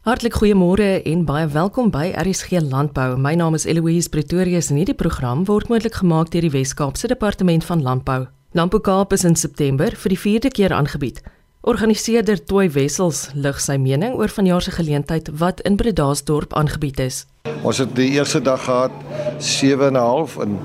Hartlik 0.00 0.38
goeiemôre 0.40 1.02
en 1.04 1.24
baie 1.28 1.44
welkom 1.52 1.90
by 1.92 2.06
RSG 2.16 2.62
Landbou. 2.64 3.18
My 3.20 3.34
naam 3.36 3.52
is 3.52 3.66
Eloise 3.68 4.08
Pretorius 4.08 4.70
en 4.72 4.78
hierdie 4.80 4.96
program 4.96 5.42
word 5.44 5.68
moontlik 5.68 5.98
gemaak 6.00 6.30
deur 6.32 6.46
die 6.46 6.52
Wes-Kaapse 6.54 7.10
Departement 7.12 7.66
van 7.68 7.82
Landbou. 7.84 8.24
Landbou 8.56 8.80
Kaap 8.80 9.12
is 9.12 9.26
in 9.28 9.36
September 9.36 9.92
vir 9.92 10.14
die 10.14 10.18
4de 10.22 10.48
keer 10.56 10.72
aangebied. 10.72 11.20
Organiseerder 11.68 12.40
Toy 12.40 12.70
Wessels 12.72 13.26
lig 13.36 13.60
sy 13.60 13.76
mening 13.76 14.16
oor 14.16 14.32
vanjaar 14.32 14.64
se 14.64 14.72
geleentheid 14.72 15.28
wat 15.36 15.60
in 15.68 15.76
Bredasdorp 15.76 16.56
aangebied 16.56 17.04
is. 17.04 17.26
Ons 17.60 17.84
het 17.84 17.92
die 17.92 18.08
eerste 18.16 18.40
dag 18.40 18.64
gehad 18.64 18.96
7.5 19.36 20.40
en 20.46 20.56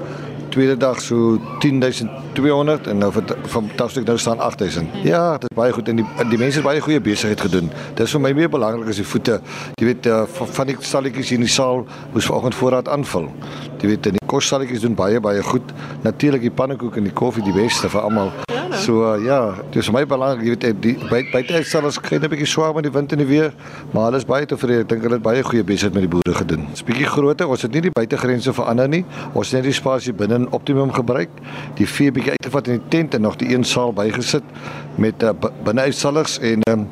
tweede 0.56 0.80
dag 0.80 1.04
so 1.04 1.36
10200 2.36 2.88
en 2.88 2.98
nou 2.98 3.12
fantasties 3.48 4.04
nou 4.04 4.18
staan 4.18 4.40
8000. 4.40 4.88
Ja, 5.04 5.38
dit 5.38 5.50
is 5.50 5.56
baie 5.58 5.74
goed 5.74 5.88
en 5.88 6.02
die 6.02 6.06
die 6.30 6.38
mense 6.38 6.60
het 6.60 6.68
baie 6.68 6.82
goeie 6.84 7.02
besigheid 7.02 7.42
gedoen. 7.42 7.72
Dis 7.96 8.12
vir 8.16 8.22
my 8.22 8.34
meer 8.36 8.50
belangrik 8.52 8.92
as 8.92 9.00
die 9.02 9.08
voete. 9.08 9.40
Jy 9.80 9.88
weet 9.92 10.10
uh, 10.12 10.24
van 10.58 10.72
die 10.72 10.78
stalletjies 10.80 11.32
in 11.38 11.46
die 11.46 11.52
saal 11.52 11.86
moes 12.14 12.28
vanoggend 12.28 12.60
voorraad 12.60 12.92
aanvul. 12.92 13.30
Jy 13.82 13.94
weet 13.94 14.12
die 14.18 14.28
kosstalletjies 14.32 14.84
doen 14.84 14.98
baie 15.00 15.22
baie 15.24 15.44
goed. 15.44 15.74
Natuurlik 16.04 16.44
die 16.50 16.56
pannekoek 16.62 17.00
en 17.00 17.08
die 17.08 17.16
koffie 17.16 17.46
die 17.46 17.56
beste 17.56 17.90
vir 17.90 18.04
almal. 18.04 18.34
So 18.76 19.06
uh, 19.08 19.26
ja, 19.26 19.56
dit 19.72 19.80
is 19.80 19.88
vir 19.88 19.96
my 19.96 20.04
belangrik. 20.10 20.44
Jy 20.44 20.54
weet 20.56 20.66
eh, 20.68 20.74
die 20.84 20.94
by 21.08 21.22
buite 21.32 21.62
sal 21.68 21.88
ons 21.88 22.00
kry 22.02 22.18
'n 22.20 22.28
bietjie 22.32 22.48
swaar 22.50 22.74
met 22.76 22.84
die 22.84 22.92
wind 22.92 23.14
en 23.16 23.22
die 23.22 23.28
weer, 23.28 23.54
maar 23.94 24.10
hulle 24.10 24.20
is 24.20 24.28
baie 24.28 24.46
tevrede. 24.46 24.84
Ek 24.84 24.90
dink 24.92 25.06
hulle 25.08 25.18
het 25.18 25.24
baie 25.24 25.44
goeie 25.44 25.64
besigheid 25.64 25.96
met 25.96 26.04
die 26.04 26.12
boere 26.12 26.36
gedoen. 26.36 26.68
Dit's 26.70 26.84
bietjie 26.84 27.08
groter. 27.08 27.48
Ons 27.48 27.64
het 27.64 27.72
nie 27.72 27.82
die 27.88 27.94
buitegrense 27.96 28.54
verander 28.54 28.90
nie. 28.92 29.06
Ons 29.34 29.52
het 29.52 29.62
net 29.62 29.70
die 29.70 29.78
spasie 29.78 30.14
binne 30.14 30.44
optimum 30.52 30.92
gebruik. 30.92 31.30
Die 31.80 31.88
vee 31.88 32.12
bietjie 32.26 32.42
uitgevat 32.42 32.68
in 32.68 32.80
die 32.80 32.90
tent 32.90 33.14
en 33.14 33.22
nog 33.22 33.36
die 33.38 33.54
een 33.54 33.64
saal 33.64 33.94
bygesit 33.94 34.44
met 34.98 35.24
uh, 35.24 35.34
binneuitstalligs 35.64 36.40
en 36.40 36.64
um, 36.70 36.88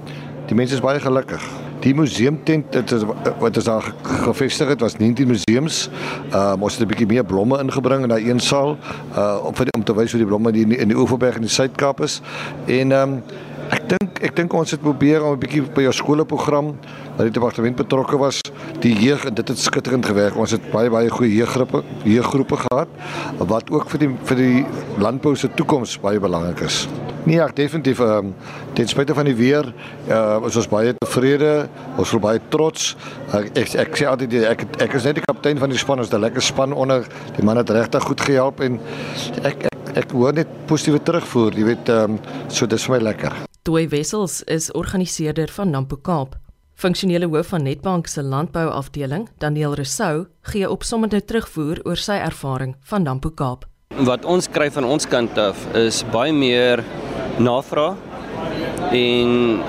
die 0.48 0.56
mense 0.56 0.76
is 0.76 0.84
baie 0.84 1.00
gelukkig. 1.00 1.42
Die 1.84 1.94
museumtent 1.96 2.72
dit 2.72 2.92
is 2.92 3.04
wat 3.40 3.58
is 3.58 3.68
daar 3.68 3.94
gevestig 4.24 4.68
het 4.68 4.80
was 4.80 4.98
19 4.98 5.28
museums. 5.28 5.90
Uh 6.32 6.54
ons 6.60 6.78
het 6.78 6.84
'n 6.84 6.88
bietjie 6.88 7.08
meer 7.08 7.26
blomme 7.26 7.60
ingebring 7.60 8.04
in 8.04 8.10
daai 8.10 8.30
een 8.30 8.40
saal 8.40 8.78
uh 9.18 9.46
om 9.46 9.56
vir 9.56 9.68
om 9.76 9.84
te 9.84 9.96
wys 9.96 10.12
hoe 10.12 10.20
die 10.20 10.28
blomme 10.28 10.52
die 10.52 10.78
in 10.78 10.88
die 10.88 10.98
Oeverberg 10.98 11.36
in 11.36 11.48
die 11.48 11.50
Suid-Kaap 11.50 12.00
is. 12.02 12.22
En 12.66 12.92
um 12.92 13.24
ek 13.70 13.90
dink 13.90 14.03
ek 14.24 14.36
dink 14.38 14.54
ons 14.56 14.72
het 14.72 14.82
probeer 14.82 15.24
om 15.24 15.34
'n 15.36 15.40
bietjie 15.40 15.62
by 15.76 15.82
jou 15.84 15.92
skoolprogram 15.94 16.74
wat 17.18 17.26
die 17.28 17.32
departement 17.32 17.76
betrokke 17.76 18.18
was, 18.18 18.42
die 18.80 18.96
jeug 18.96 19.26
en 19.26 19.34
dit 19.34 19.48
het 19.48 19.58
skitterend 19.58 20.06
gewerk. 20.06 20.38
Ons 20.38 20.52
het 20.52 20.72
baie 20.72 20.90
baie 20.90 21.10
goeie 21.10 21.36
jeuggroepe 21.36 21.84
jeuggroepe 22.04 22.58
gehad 22.58 22.88
wat 23.38 23.70
ook 23.70 23.90
vir 23.90 24.00
die 24.00 24.10
vir 24.24 24.36
die 24.36 24.66
landbou 24.98 25.36
se 25.36 25.50
toekoms 25.54 26.00
baie 26.00 26.20
belangrik 26.20 26.62
is. 26.62 26.88
Nee, 27.26 27.40
ek 27.40 27.56
definitief 27.56 28.00
ehm 28.00 28.18
um, 28.18 28.34
ten 28.74 28.88
spyte 28.88 29.14
van 29.14 29.26
die 29.26 29.36
weer, 29.36 29.74
uh, 30.10 30.40
ons 30.44 30.56
was 30.56 30.68
baie 30.68 30.94
tevrede, 30.98 31.70
ons 31.98 32.12
was 32.12 32.22
baie 32.22 32.42
trots. 32.50 32.96
Ek 33.32 33.58
ek, 33.58 33.76
ek 33.76 33.96
sê 33.96 34.10
altyd 34.10 34.34
ek 34.44 34.66
ek 34.82 34.94
is 35.00 35.08
net 35.08 35.16
die 35.16 35.24
kaptein 35.24 35.58
van 35.58 35.70
die 35.70 35.80
span, 35.80 36.00
ons 36.00 36.10
het 36.12 36.20
'n 36.20 36.24
lekker 36.24 36.42
span 36.42 36.74
onder. 36.74 37.08
Die 37.36 37.46
man 37.46 37.58
het 37.58 37.70
regtig 37.70 38.04
goed 38.04 38.22
gehelp 38.22 38.60
en 38.60 38.80
ek 39.44 39.66
ek 39.72 39.98
ek 40.04 40.12
hoor 40.12 40.34
net 40.34 40.48
positiewe 40.68 41.00
terugvoer, 41.00 41.54
jy 41.54 41.64
weet 41.64 41.90
ehm 41.90 42.12
um, 42.12 42.20
so 42.48 42.66
dis 42.66 42.84
vir 42.84 42.98
my 42.98 43.04
lekker. 43.04 43.53
Toy 43.64 43.88
Wessels 43.88 44.42
is 44.44 44.72
organiseerder 44.72 45.48
van 45.56 45.70
Nampo 45.70 45.96
Kaap. 45.96 46.34
Funksionele 46.76 47.30
hoof 47.32 47.48
van 47.48 47.64
Netbank 47.64 48.08
se 48.12 48.24
landbouafdeling, 48.24 49.30
Daniel 49.40 49.74
Resou, 49.80 50.26
gee 50.42 50.68
opsommende 50.70 51.22
terugvoer 51.24 51.80
oor 51.88 51.96
sy 51.96 52.18
ervaring 52.20 52.74
van 52.90 53.08
Nampo 53.08 53.32
Kaap. 53.32 53.64
Wat 54.04 54.28
ons 54.28 54.50
kry 54.52 54.68
van 54.68 54.84
ons 54.84 55.08
kant 55.08 55.40
af 55.40 55.64
is 55.80 56.02
baie 56.12 56.34
meer 56.36 56.84
navraag 57.40 57.96
en 58.92 59.64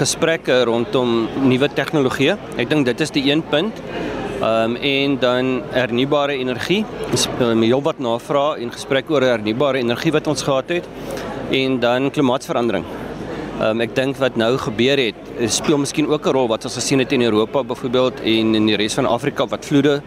gesprekke 0.00 0.64
rondom 0.66 1.28
nuwe 1.46 1.70
tegnologie. 1.78 2.34
Ek 2.58 2.66
dink 2.66 2.90
dit 2.90 3.06
is 3.06 3.14
die 3.14 3.28
een 3.30 3.46
punt. 3.46 3.78
Ehm 4.38 4.74
um, 4.74 4.76
en 4.76 5.14
dan 5.22 5.54
hernubare 5.70 6.34
energie. 6.34 6.82
Ons 7.12 7.30
het 7.30 7.62
heelwat 7.62 8.02
navraag 8.02 8.58
en 8.58 8.74
gesprekke 8.74 9.14
oor 9.14 9.30
hernubare 9.36 9.86
energie 9.86 10.14
wat 10.18 10.26
ons 10.26 10.42
gehad 10.42 10.74
het 10.80 10.90
en 11.50 11.80
dan 11.80 12.10
klimaatsverandering. 12.10 12.84
Um, 13.58 13.80
ek 13.82 13.94
dink 13.96 14.18
wat 14.22 14.36
nou 14.38 14.52
gebeur 14.62 15.00
het, 15.00 15.18
speel 15.50 15.80
miskien 15.82 16.06
ook 16.06 16.26
'n 16.26 16.32
rol 16.32 16.48
wat 16.48 16.64
ons 16.64 16.74
gesien 16.74 16.98
het 16.98 17.12
in 17.12 17.22
Europa 17.22 17.64
byvoorbeeld 17.64 18.20
en 18.20 18.54
in 18.54 18.66
die 18.66 18.76
res 18.76 18.94
van 18.94 19.06
Afrika 19.06 19.46
wat 19.46 19.64
vloede 19.66 20.02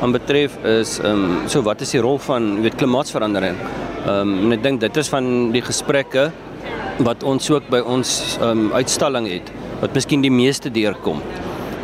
aanbetref 0.00 0.56
is 0.64 0.98
ehm 0.98 1.24
um, 1.24 1.48
so 1.48 1.62
wat 1.62 1.80
is 1.80 1.90
die 1.90 2.00
rol 2.00 2.18
van 2.18 2.62
weet 2.62 2.74
klimaatsverandering? 2.74 3.56
Ehm 4.06 4.20
um, 4.20 4.38
en 4.44 4.52
ek 4.52 4.62
dink 4.62 4.80
dit 4.80 4.96
is 4.96 5.08
van 5.08 5.52
die 5.52 5.62
gesprekke 5.62 6.30
wat 6.98 7.22
ons 7.22 7.50
ook 7.50 7.68
by 7.68 7.80
ons 7.80 8.38
ehm 8.40 8.50
um, 8.50 8.72
uitstalling 8.72 9.28
het 9.28 9.50
wat 9.80 9.94
miskien 9.94 10.20
die 10.20 10.30
meeste 10.30 10.70
deurkom 10.70 11.22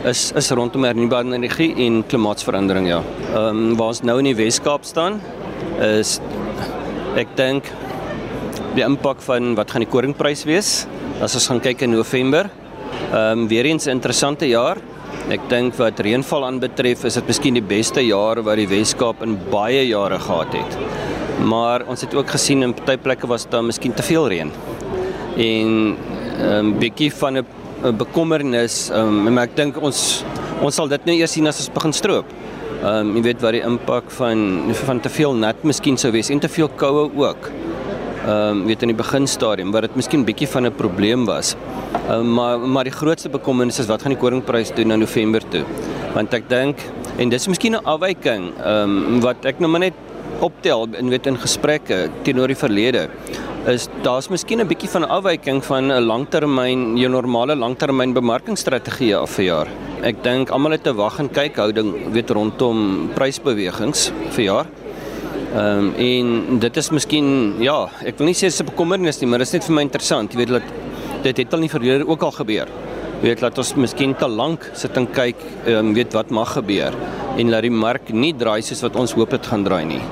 is 0.05 0.33
is 0.37 0.51
rondom 0.51 0.85
hernubare 0.85 1.35
energie 1.35 1.75
en 1.87 2.05
klimaatsverandering 2.07 2.89
ja. 2.89 3.03
Ehm 3.35 3.47
um, 3.49 3.77
waar 3.77 3.95
ons 3.95 4.03
nou 4.03 4.19
in 4.19 4.31
die 4.31 4.37
Wes-Kaap 4.37 4.85
staan 4.85 5.21
is 5.81 6.21
ek 7.17 7.37
dink 7.37 7.73
die 8.75 8.85
impak 8.85 9.23
van 9.23 9.55
wat 9.55 9.71
gaan 9.71 9.85
die 9.85 9.91
koringprys 9.91 10.45
wees 10.45 10.87
as 11.21 11.35
ons 11.35 11.49
gaan 11.51 11.61
kyk 11.61 11.83
in 11.83 11.91
November. 11.91 12.51
Ehm 13.13 13.45
um, 13.45 13.49
weer 13.49 13.67
eens 13.67 13.87
'n 13.87 13.91
interessante 13.91 14.49
jaar. 14.49 14.79
Ek 15.29 15.41
dink 15.49 15.75
wat 15.75 16.01
reënval 16.01 16.45
aanbetref 16.47 17.05
is 17.05 17.15
dit 17.15 17.27
miskien 17.27 17.55
die 17.55 17.69
beste 17.77 18.01
jaar 18.01 18.43
wat 18.43 18.57
die 18.57 18.67
Wes-Kaap 18.67 19.23
in 19.23 19.39
baie 19.51 19.87
jare 19.87 20.19
gehad 20.19 20.53
het 20.53 20.79
maar 21.41 21.85
ons 21.89 22.01
het 22.05 22.15
ook 22.15 22.31
gesien 22.31 22.63
in 22.63 22.75
party 22.75 22.97
plekke 23.01 23.29
was 23.29 23.47
daar 23.49 23.65
miskien 23.65 23.95
te 23.95 24.03
veel 24.03 24.29
reën. 24.29 24.51
En 25.37 25.71
'n 25.71 25.97
um, 26.41 26.79
bietjie 26.79 27.13
van 27.13 27.39
'n 27.39 27.97
bekommernis, 27.97 28.91
um, 28.93 29.33
maar 29.33 29.45
ek 29.45 29.57
dink 29.57 29.83
ons 29.83 30.25
ons 30.61 30.75
sal 30.75 30.89
dit 30.89 31.05
nou 31.05 31.17
eers 31.17 31.33
sien 31.33 31.47
as 31.47 31.59
ons 31.59 31.73
begin 31.73 31.93
stroop. 31.93 32.25
Ehm 32.83 33.09
um, 33.09 33.17
jy 33.17 33.23
weet 33.23 33.41
wat 33.41 33.53
die 33.53 33.63
impak 33.63 34.11
van 34.11 34.73
van 34.73 35.01
te 35.01 35.09
veel 35.09 35.35
nat 35.35 35.63
miskien 35.63 35.97
sou 35.97 36.13
wees 36.13 36.31
en 36.31 36.41
te 36.41 36.49
veel 36.49 36.69
koue 36.69 37.11
ook. 37.17 37.51
Ehm 38.21 38.61
um, 38.61 38.67
weet 38.69 38.83
in 38.83 38.91
die 38.93 38.97
beginstadium 38.97 39.71
wat 39.73 39.87
dit 39.87 39.95
miskien 39.97 40.25
bietjie 40.25 40.49
van 40.49 40.67
'n 40.67 40.75
probleem 40.77 41.25
was. 41.25 41.57
Ehm 42.09 42.21
um, 42.21 42.35
maar 42.35 42.59
maar 42.59 42.85
die 42.85 42.93
grootste 42.93 43.29
bekommernis 43.29 43.79
is 43.79 43.87
wat 43.87 44.03
gaan 44.03 44.13
die 44.13 44.21
koringprys 44.21 44.75
doen 44.75 44.89
na 44.89 44.97
November 44.97 45.41
toe. 45.49 45.65
Want 46.15 46.35
ek 46.35 46.49
dink 46.49 46.79
en 47.17 47.29
dis 47.29 47.49
miskien 47.49 47.75
'n 47.75 47.85
afwyking 47.85 48.53
ehm 48.59 48.97
um, 48.97 49.21
wat 49.21 49.45
ek 49.45 49.59
nou 49.59 49.71
maar 49.71 49.81
net 49.81 49.95
optel 50.41 50.87
en 50.93 51.09
weet 51.09 51.27
in 51.27 51.37
gesprekke 51.37 52.11
teenoor 52.23 52.49
die 52.49 52.57
verlede 52.57 53.09
is 53.69 53.89
daar's 54.03 54.29
miskien 54.29 54.61
'n 54.61 54.69
bietjie 54.69 54.89
van 54.89 55.05
afwyking 55.09 55.65
van 55.65 55.93
'n 55.93 56.05
langtermyn 56.05 56.97
jou 56.97 57.11
normale 57.11 57.55
langtermyn 57.57 58.13
bemarkingsstrategie 58.13 59.17
af 59.17 59.31
vir 59.31 59.45
jaar. 59.45 59.69
Ek 60.03 60.23
dink 60.23 60.51
almal 60.51 60.73
het 60.73 60.87
'n 60.87 60.97
wag 60.97 61.19
en 61.19 61.29
kyk 61.29 61.57
houding 61.57 62.13
weet 62.13 62.31
rondom 62.31 63.11
prysbewegings 63.15 64.13
vir 64.31 64.45
jaar. 64.45 64.67
Ehm 65.51 65.79
um, 65.79 65.95
en 65.99 66.59
dit 66.63 66.77
is 66.79 66.89
miskien 66.95 67.57
ja, 67.59 67.89
ek 68.07 68.21
wil 68.21 68.29
nie 68.31 68.37
sê 68.39 68.47
dit 68.47 68.55
is 68.55 68.61
'n 68.63 68.71
bekommernis 68.71 69.21
nie, 69.21 69.27
maar 69.27 69.43
dit 69.43 69.49
is 69.49 69.53
net 69.53 69.65
vir 69.65 69.75
my 69.75 69.83
interessant. 69.83 70.33
Jy 70.33 70.39
weet 70.39 70.49
dat 70.49 70.63
dit 71.23 71.37
het 71.37 71.55
al 71.55 71.61
nie 71.61 71.69
verlede 71.69 72.07
ook 72.07 72.23
al 72.23 72.31
gebeur. 72.31 72.69
Jy 73.21 73.29
weet 73.29 73.41
dat 73.41 73.59
ons 73.59 73.75
miskien 73.75 74.15
te 74.15 74.29
lank 74.29 74.71
sit 74.75 74.97
en 74.97 75.07
kyk, 75.07 75.37
ehm 75.67 75.89
um, 75.89 75.95
weet 75.95 76.13
wat 76.13 76.31
mag 76.31 76.53
gebeur 76.53 76.95
en 77.37 77.51
laat 77.51 77.63
die 77.63 77.71
mark 77.71 78.13
nie 78.13 78.33
draai 78.33 78.63
soos 78.63 78.83
wat 78.83 78.97
ons 78.97 79.13
hoop 79.13 79.31
dit 79.31 79.47
gaan 79.47 79.65
draai 79.65 79.85
nie. 79.85 80.03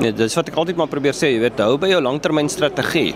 Nee, 0.00 0.12
dis 0.12 0.34
wat 0.34 0.48
ek 0.48 0.56
altyd 0.56 0.76
maar 0.76 0.86
probeer 0.86 1.12
sê, 1.12 1.34
jy 1.34 1.40
weet, 1.40 1.58
hou 1.58 1.76
by 1.76 1.88
jou 1.88 2.00
langtermynstrategie. 2.00 3.14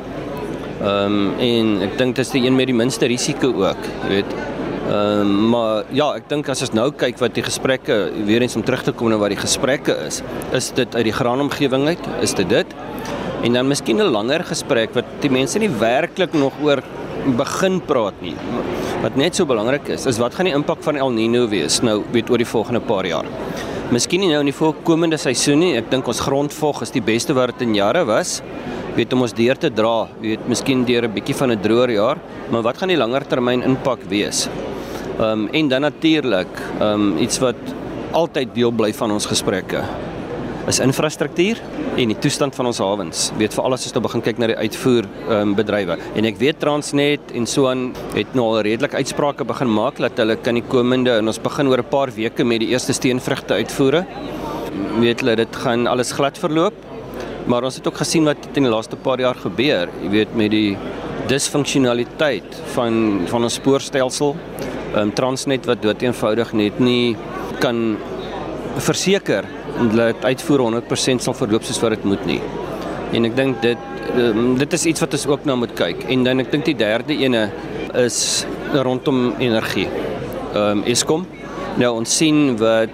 Ehm 0.82 1.06
um, 1.06 1.34
en 1.40 1.82
ek 1.82 1.98
dink 1.98 2.16
dit 2.16 2.26
is 2.26 2.32
die 2.32 2.46
een 2.46 2.56
met 2.56 2.66
die 2.66 2.76
minste 2.76 3.06
risiko 3.06 3.48
ook, 3.48 3.82
jy 4.04 4.08
weet. 4.08 4.34
Ehm 4.82 5.20
um, 5.20 5.48
maar 5.52 5.84
ja, 5.94 6.08
ek 6.18 6.28
dink 6.28 6.48
as 6.50 6.64
ons 6.64 6.72
nou 6.74 6.88
kyk 6.90 7.20
wat 7.22 7.36
die 7.36 7.44
gesprekke 7.46 7.96
weer 8.26 8.42
eens 8.42 8.56
om 8.58 8.64
terug 8.66 8.82
te 8.82 8.92
kom 8.92 9.12
na 9.12 9.18
wat 9.20 9.30
die 9.30 9.38
gesprekke 9.38 9.94
is, 10.08 10.22
is 10.52 10.72
dit 10.74 10.96
uit 10.96 11.04
die 11.06 11.14
graanomgewing 11.14 11.86
uit, 11.86 12.08
is 12.20 12.34
dit 12.34 12.48
dit? 12.50 12.74
En 13.46 13.52
dan 13.52 13.68
miskien 13.68 14.02
'n 14.02 14.10
langer 14.10 14.42
gesprek 14.44 14.94
wat 14.94 15.04
die 15.20 15.30
mense 15.30 15.58
nie 15.58 15.70
werklik 15.70 16.32
nog 16.32 16.52
oor 16.62 16.82
begin 17.36 17.80
praat 17.80 18.14
nie. 18.22 18.34
Wat 19.02 19.16
net 19.16 19.36
so 19.36 19.46
belangrik 19.46 19.88
is, 19.88 20.06
is 20.06 20.18
wat 20.18 20.34
gaan 20.34 20.46
die 20.50 20.54
impak 20.54 20.82
van 20.82 20.96
El 20.96 21.10
Niño 21.10 21.48
wees 21.48 21.80
nou 21.82 22.02
weet 22.12 22.30
oor 22.30 22.38
die 22.38 22.46
volgende 22.46 22.80
paar 22.80 23.06
jaar? 23.06 23.26
Miskien 23.92 24.20
nie 24.20 24.30
nou 24.30 24.40
in 24.40 24.50
die 24.50 24.56
volgende 24.56 25.16
seisoen 25.16 25.58
nie. 25.58 25.76
Ek 25.76 25.90
dink 25.90 26.06
ons 26.08 26.20
grondvog 26.20 26.82
is 26.82 26.90
die 26.90 27.02
beste 27.02 27.34
wat 27.34 27.52
dit 27.52 27.68
in 27.68 27.74
jare 27.74 28.04
was. 28.04 28.40
Weet 28.96 29.12
om 29.12 29.22
ons 29.22 29.32
deur 29.32 29.56
te 29.56 29.70
dra, 29.70 30.08
weet 30.20 30.48
miskien 30.48 30.84
deur 30.84 31.04
'n 31.04 31.12
bietjie 31.12 31.34
van 31.34 31.52
'n 31.52 31.60
droër 31.62 31.90
jaar, 31.90 32.18
maar 32.50 32.62
wat 32.62 32.78
gaan 32.78 32.88
die 32.88 32.96
langer 32.96 33.24
termyn 33.24 33.62
impak 33.62 34.00
wees? 34.08 34.48
Ehm 35.18 35.44
um, 35.44 35.48
en 35.52 35.68
dan 35.68 35.80
natuurlik, 35.80 36.62
ehm 36.78 36.92
um, 36.92 37.18
iets 37.18 37.38
wat 37.38 37.56
altyd 38.12 38.54
deel 38.54 38.70
bly 38.70 38.92
van 38.92 39.10
ons 39.12 39.26
gesprekke 39.26 39.82
is 40.70 40.78
infrastruktuur 40.78 41.58
en 41.98 42.12
die 42.12 42.18
toestand 42.22 42.54
van 42.54 42.68
ons 42.70 42.78
hawens. 42.78 43.24
Weet 43.38 43.54
vir 43.56 43.64
alles 43.66 43.86
as 43.86 43.92
ons 43.92 44.04
begin 44.04 44.22
kyk 44.24 44.38
na 44.38 44.48
die 44.52 44.58
uitvoer 44.62 45.08
um, 45.34 45.54
bedrywe. 45.58 45.98
En 46.18 46.28
ek 46.28 46.38
weet 46.40 46.60
Transnet 46.62 47.32
en 47.36 47.48
so 47.50 47.66
aan 47.70 47.90
het 48.14 48.36
nou 48.38 48.46
al 48.52 48.62
redelik 48.68 48.94
uitsprake 48.94 49.46
begin 49.48 49.72
maak 49.72 49.98
dat 50.02 50.22
hulle 50.22 50.38
kan 50.38 50.58
die 50.58 50.64
komende 50.74 51.16
en 51.18 51.32
ons 51.32 51.42
begin 51.42 51.68
oor 51.72 51.82
'n 51.82 51.90
paar 51.90 52.14
weke 52.14 52.44
met 52.44 52.60
die 52.60 52.70
eerste 52.70 52.92
steenvrugte 52.92 53.54
uitvoere. 53.54 54.06
Weet 55.00 55.20
hulle 55.20 55.36
dit 55.36 55.56
gaan 55.56 55.86
alles 55.86 56.12
glad 56.12 56.38
verloop. 56.38 56.74
Maar 57.46 57.64
ons 57.64 57.74
het 57.74 57.86
ook 57.86 57.98
gesien 57.98 58.24
wat 58.24 58.38
in 58.54 58.62
die 58.62 58.70
laaste 58.70 58.96
paar 58.96 59.18
jaar 59.18 59.34
gebeur, 59.34 59.88
jy 60.02 60.10
weet 60.10 60.34
met 60.34 60.50
die 60.50 60.76
disfunksionaliteit 61.30 62.56
van 62.74 63.22
van 63.30 63.48
ons 63.48 63.58
spoorstelsel 63.60 64.34
ehm 64.92 65.00
um, 65.00 65.12
Transnet 65.16 65.66
wat 65.66 65.82
dood 65.82 66.02
eenvoudig 66.02 66.52
net 66.52 66.80
nie 66.80 67.16
kan 67.62 67.96
verseker 68.76 69.46
dat 69.94 70.24
uitvoer 70.24 70.66
100% 70.66 71.24
sal 71.24 71.36
verloop 71.36 71.64
soos 71.64 71.80
wat 71.80 71.96
dit 71.96 72.04
moet 72.04 72.24
nie. 72.28 72.40
En 73.12 73.28
ek 73.28 73.36
dink 73.36 73.60
dit 73.64 73.88
um, 74.16 74.54
dit 74.58 74.72
is 74.72 74.86
iets 74.92 75.04
wat 75.04 75.16
ons 75.16 75.26
ook 75.26 75.44
na 75.48 75.56
moet 75.56 75.72
kyk. 75.76 76.04
En 76.12 76.24
dan 76.24 76.44
ek 76.44 76.50
dink 76.52 76.68
die 76.68 76.76
derde 76.76 77.16
ene 77.16 77.46
is 78.04 78.44
rondom 78.72 79.32
energie. 79.38 79.88
Ehm 80.52 80.82
um, 80.82 80.84
Eskom. 80.88 81.26
Nou 81.80 81.94
ons 81.96 82.16
sien 82.18 82.56
wat 82.60 82.92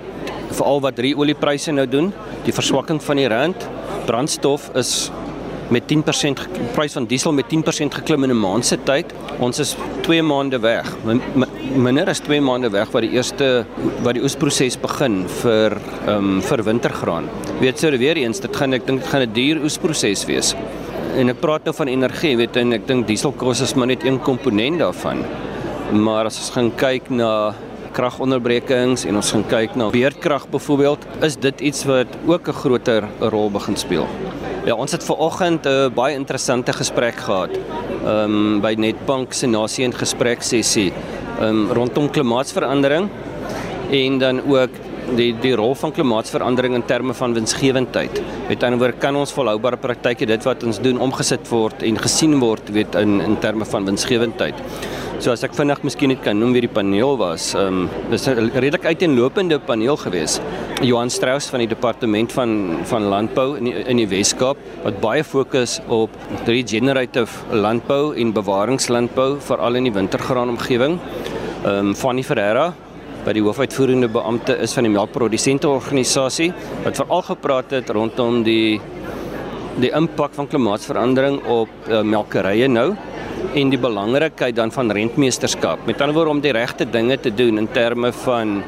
veral 0.54 0.80
wat 0.80 0.96
drie 0.96 1.14
oliepryse 1.18 1.72
nou 1.74 1.86
doen, 1.90 2.12
die 2.46 2.54
verswakking 2.54 3.00
van 3.04 3.18
die 3.20 3.28
rand, 3.28 3.66
brandstof 4.06 4.70
is 4.78 5.10
met 5.68 5.84
10% 5.92 6.46
prys 6.74 6.92
van 6.96 7.06
diesel 7.08 7.32
met 7.32 7.48
10% 7.52 7.94
geklim 8.00 8.24
in 8.24 8.30
'n 8.30 8.40
maand 8.40 8.66
se 8.66 8.78
tyd. 8.82 9.12
Ons 9.38 9.58
is 9.58 9.76
2 10.02 10.22
maande 10.22 10.58
weg. 10.58 10.96
Minder 11.74 12.08
as 12.08 12.20
2 12.20 12.40
maande 12.40 12.70
weg 12.70 12.90
wat 12.90 13.02
die 13.02 13.10
eerste 13.10 13.66
wat 14.02 14.14
die 14.14 14.22
oesproses 14.22 14.80
begin 14.80 15.24
vir 15.42 15.76
ehm 16.06 16.16
um, 16.16 16.42
vir 16.42 16.62
wintergraan. 16.62 17.28
Weet 17.60 17.78
sou 17.78 17.98
weer 17.98 18.16
eens 18.16 18.40
dit 18.40 18.56
gaan 18.56 18.72
ek 18.72 18.86
dink 18.86 19.00
dit 19.00 19.08
gaan 19.08 19.22
'n 19.22 19.32
duur 19.32 19.62
oesproses 19.62 20.24
wees. 20.24 20.54
En 21.16 21.28
ek 21.28 21.40
praat 21.40 21.64
nou 21.64 21.74
van 21.74 21.88
energie, 21.88 22.36
weet 22.36 22.56
en 22.56 22.72
ek 22.72 22.86
dink 22.86 23.06
dieselkos 23.06 23.60
is 23.60 23.74
maar 23.74 23.86
net 23.86 24.04
een 24.04 24.20
komponent 24.20 24.78
daarvan. 24.78 25.24
Maar 25.92 26.24
as 26.24 26.38
ons 26.38 26.50
gaan 26.50 26.70
kyk 26.76 27.10
na 27.10 27.54
kragonderbrekings 27.92 29.04
en 29.04 29.16
ons 29.16 29.30
gaan 29.32 29.44
kyk 29.48 29.76
na 29.76 29.90
beerdkrag 29.90 30.48
byvoorbeeld, 30.52 31.06
is 31.20 31.36
dit 31.36 31.60
iets 31.60 31.84
wat 31.84 32.06
ook 32.26 32.48
'n 32.48 32.52
groter 32.52 33.08
rol 33.20 33.50
begin 33.50 33.76
speel. 33.76 34.06
Ja, 34.68 34.74
ons 34.76 34.92
het 34.92 35.04
ver 35.04 35.16
oggend 35.16 35.64
'n 35.64 35.68
uh, 35.68 35.88
baie 35.88 36.14
interessante 36.14 36.72
gesprek 36.72 37.16
gehad. 37.16 37.50
Ehm 38.04 38.34
um, 38.34 38.60
by 38.60 38.74
Netbank 38.76 39.32
se 39.32 39.46
nasie 39.46 39.84
en 39.84 39.92
gesprek 39.92 40.42
sessie 40.42 40.92
ehm 41.40 41.48
um, 41.48 41.72
rondom 41.72 42.10
klimaatsverandering 42.10 43.08
en 43.90 44.18
dan 44.18 44.42
ook 44.44 44.70
die 45.16 45.32
die 45.40 45.54
rol 45.54 45.74
van 45.74 45.92
klimaatsverandering 45.92 46.74
in 46.74 46.84
terme 46.84 47.14
van 47.14 47.34
winsgewendheid. 47.34 48.22
Met 48.48 48.62
ander 48.62 48.78
woorde 48.78 48.98
kan 48.98 49.16
ons 49.16 49.32
volhoubare 49.32 49.76
praktyke 49.76 50.26
dit 50.26 50.44
wat 50.44 50.62
ons 50.62 50.80
doen 50.80 51.00
omgesit 51.00 51.48
word 51.48 51.82
en 51.82 51.98
gesien 51.98 52.38
word 52.38 52.68
weet 52.70 52.94
in 52.94 53.20
in 53.20 53.38
terme 53.38 53.64
van 53.64 53.84
winsgewendheid. 53.84 54.54
So 55.18 55.32
as 55.34 55.42
ek 55.42 55.56
vinnig 55.58 55.80
miskien 55.82 56.12
net 56.12 56.20
kan 56.22 56.38
noem 56.38 56.52
wie 56.54 56.60
die 56.62 56.70
paneel 56.70 57.16
was. 57.18 57.48
Ehm 57.58 57.88
um, 57.90 58.10
dis 58.10 58.28
'n 58.28 58.52
redelik 58.54 58.84
uiteenlopende 58.86 59.58
paneel 59.58 59.96
gewees. 59.98 60.38
Johan 60.80 61.10
Strauss 61.10 61.50
van 61.50 61.58
die 61.58 61.66
departement 61.66 62.30
van 62.32 62.78
van 62.84 63.02
landbou 63.02 63.56
in 63.58 63.64
die, 63.64 63.94
die 63.96 64.06
Wes-Kaap 64.06 64.56
wat 64.84 65.00
baie 65.00 65.24
fokus 65.24 65.80
op 65.88 66.10
regenerative 66.46 67.34
landbou 67.50 68.14
en 68.14 68.32
bewaringslandbou 68.32 69.40
veral 69.40 69.74
in 69.74 69.84
die 69.90 69.92
wintergraan 69.92 70.54
omgewing. 70.54 71.00
Ehm 71.64 71.88
um, 71.88 71.94
Fanny 71.94 72.22
Ferreira 72.22 72.72
by 73.24 73.32
die 73.32 73.42
hoofuitvoerende 73.42 74.08
beampte 74.08 74.54
is 74.62 74.72
van 74.72 74.84
die 74.84 74.92
melkprodusente 74.92 75.68
organisasie 75.68 76.52
wat 76.84 76.96
veral 76.96 77.22
gepraat 77.22 77.70
het 77.70 77.90
rondom 77.90 78.44
die 78.44 78.80
die 79.80 79.90
impak 79.90 80.34
van 80.34 80.46
klimaatsverandering 80.46 81.42
op 81.46 81.68
uh, 81.88 82.02
melkerye 82.02 82.68
nou 82.68 82.94
en 83.54 83.70
die 83.72 83.78
belangrikheid 83.80 84.56
dan 84.56 84.72
van 84.72 84.90
rentmeesterskap. 84.90 85.86
Met 85.86 86.00
ander 86.00 86.14
woorde 86.16 86.30
om 86.30 86.40
die 86.40 86.52
regte 86.52 86.86
dinge 86.90 87.18
te 87.20 87.34
doen 87.34 87.58
in 87.58 87.68
terme 87.72 88.12
van 88.24 88.62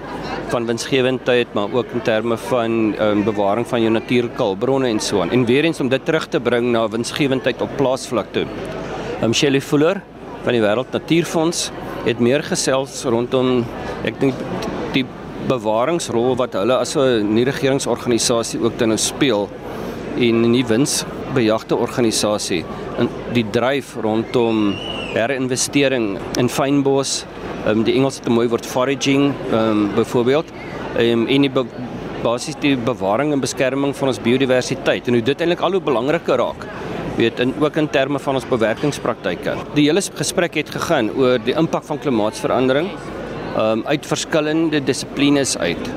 van 0.51 0.67
winsgewendheid, 0.67 1.53
maar 1.55 1.73
ook 1.73 1.93
in 1.95 2.03
terme 2.03 2.37
van 2.37 2.95
um, 3.01 3.25
bewaring 3.25 3.67
van 3.67 3.81
jou 3.81 3.93
natuurlike 3.93 4.43
hulpbronne 4.43 4.89
en 4.89 5.01
so 5.01 5.21
aan. 5.21 5.31
En 5.31 5.45
weer 5.45 5.65
eens 5.65 5.81
om 5.81 5.89
dit 5.89 6.05
terug 6.05 6.27
te 6.29 6.41
bring 6.41 6.73
na 6.73 6.89
winsgewendheid 6.89 7.63
op 7.63 7.77
plaasvlak 7.77 8.33
toe. 8.33 8.47
Um 9.23 9.35
Shelley 9.35 9.61
Fuller 9.61 10.03
van 10.43 10.53
die 10.57 10.63
Wêreld 10.63 10.91
Natuurfonds 10.91 11.71
het 12.05 12.19
meer 12.19 12.43
gesels 12.43 13.05
rondom 13.05 13.65
ek 14.09 14.19
dink 14.21 14.35
die 14.95 15.05
bewaringsrol 15.49 16.35
wat 16.41 16.57
hulle 16.59 16.81
as 16.81 16.97
'n 16.97 17.35
nie 17.35 17.45
regeringsorganisasie 17.45 18.61
ook 18.61 18.79
dan 18.79 18.89
nou 18.89 18.99
speel 18.99 19.49
en 20.17 20.51
nie 20.51 20.65
winsbejagte 21.31 21.77
organisasie 21.77 22.65
in 22.99 23.09
die 23.35 23.45
dryf 23.55 23.97
rondom 24.03 24.75
herinvestering 25.15 26.19
in 26.39 26.49
fynbos. 26.49 27.25
Um, 27.67 27.85
die 27.85 27.95
Engels 27.95 28.19
het 28.19 28.29
mooi 28.29 28.49
woord 28.49 28.67
foraging 28.67 29.35
um, 29.53 29.91
byvoorbeeld. 29.95 30.51
Um, 30.99 31.27
en 31.29 31.43
die 31.43 31.51
basies 32.23 32.57
die 32.61 32.77
bewaring 32.77 33.33
en 33.33 33.41
beskerming 33.41 33.95
van 33.97 34.09
ons 34.09 34.21
biodiversiteit 34.21 35.07
en 35.09 35.15
hoe 35.15 35.23
dit 35.23 35.41
eintlik 35.41 35.63
al 35.65 35.73
hoe 35.73 35.81
belangriker 35.81 36.37
raak 36.37 36.67
weet 37.17 37.41
in 37.41 37.55
ook 37.61 37.77
in 37.77 37.89
terme 37.89 38.19
van 38.19 38.35
ons 38.35 38.49
bewerkingspraktyke. 38.49 39.55
Die 39.75 39.87
hele 39.87 40.03
gesprek 40.03 40.57
het 40.57 40.71
gegaan 40.73 41.11
oor 41.17 41.39
die 41.45 41.57
impak 41.57 41.85
van 41.85 42.01
klimaatsverandering 42.01 42.91
um, 43.57 43.85
uit 43.87 44.07
verskillende 44.07 44.83
dissiplines 44.85 45.57
uit. 45.59 45.91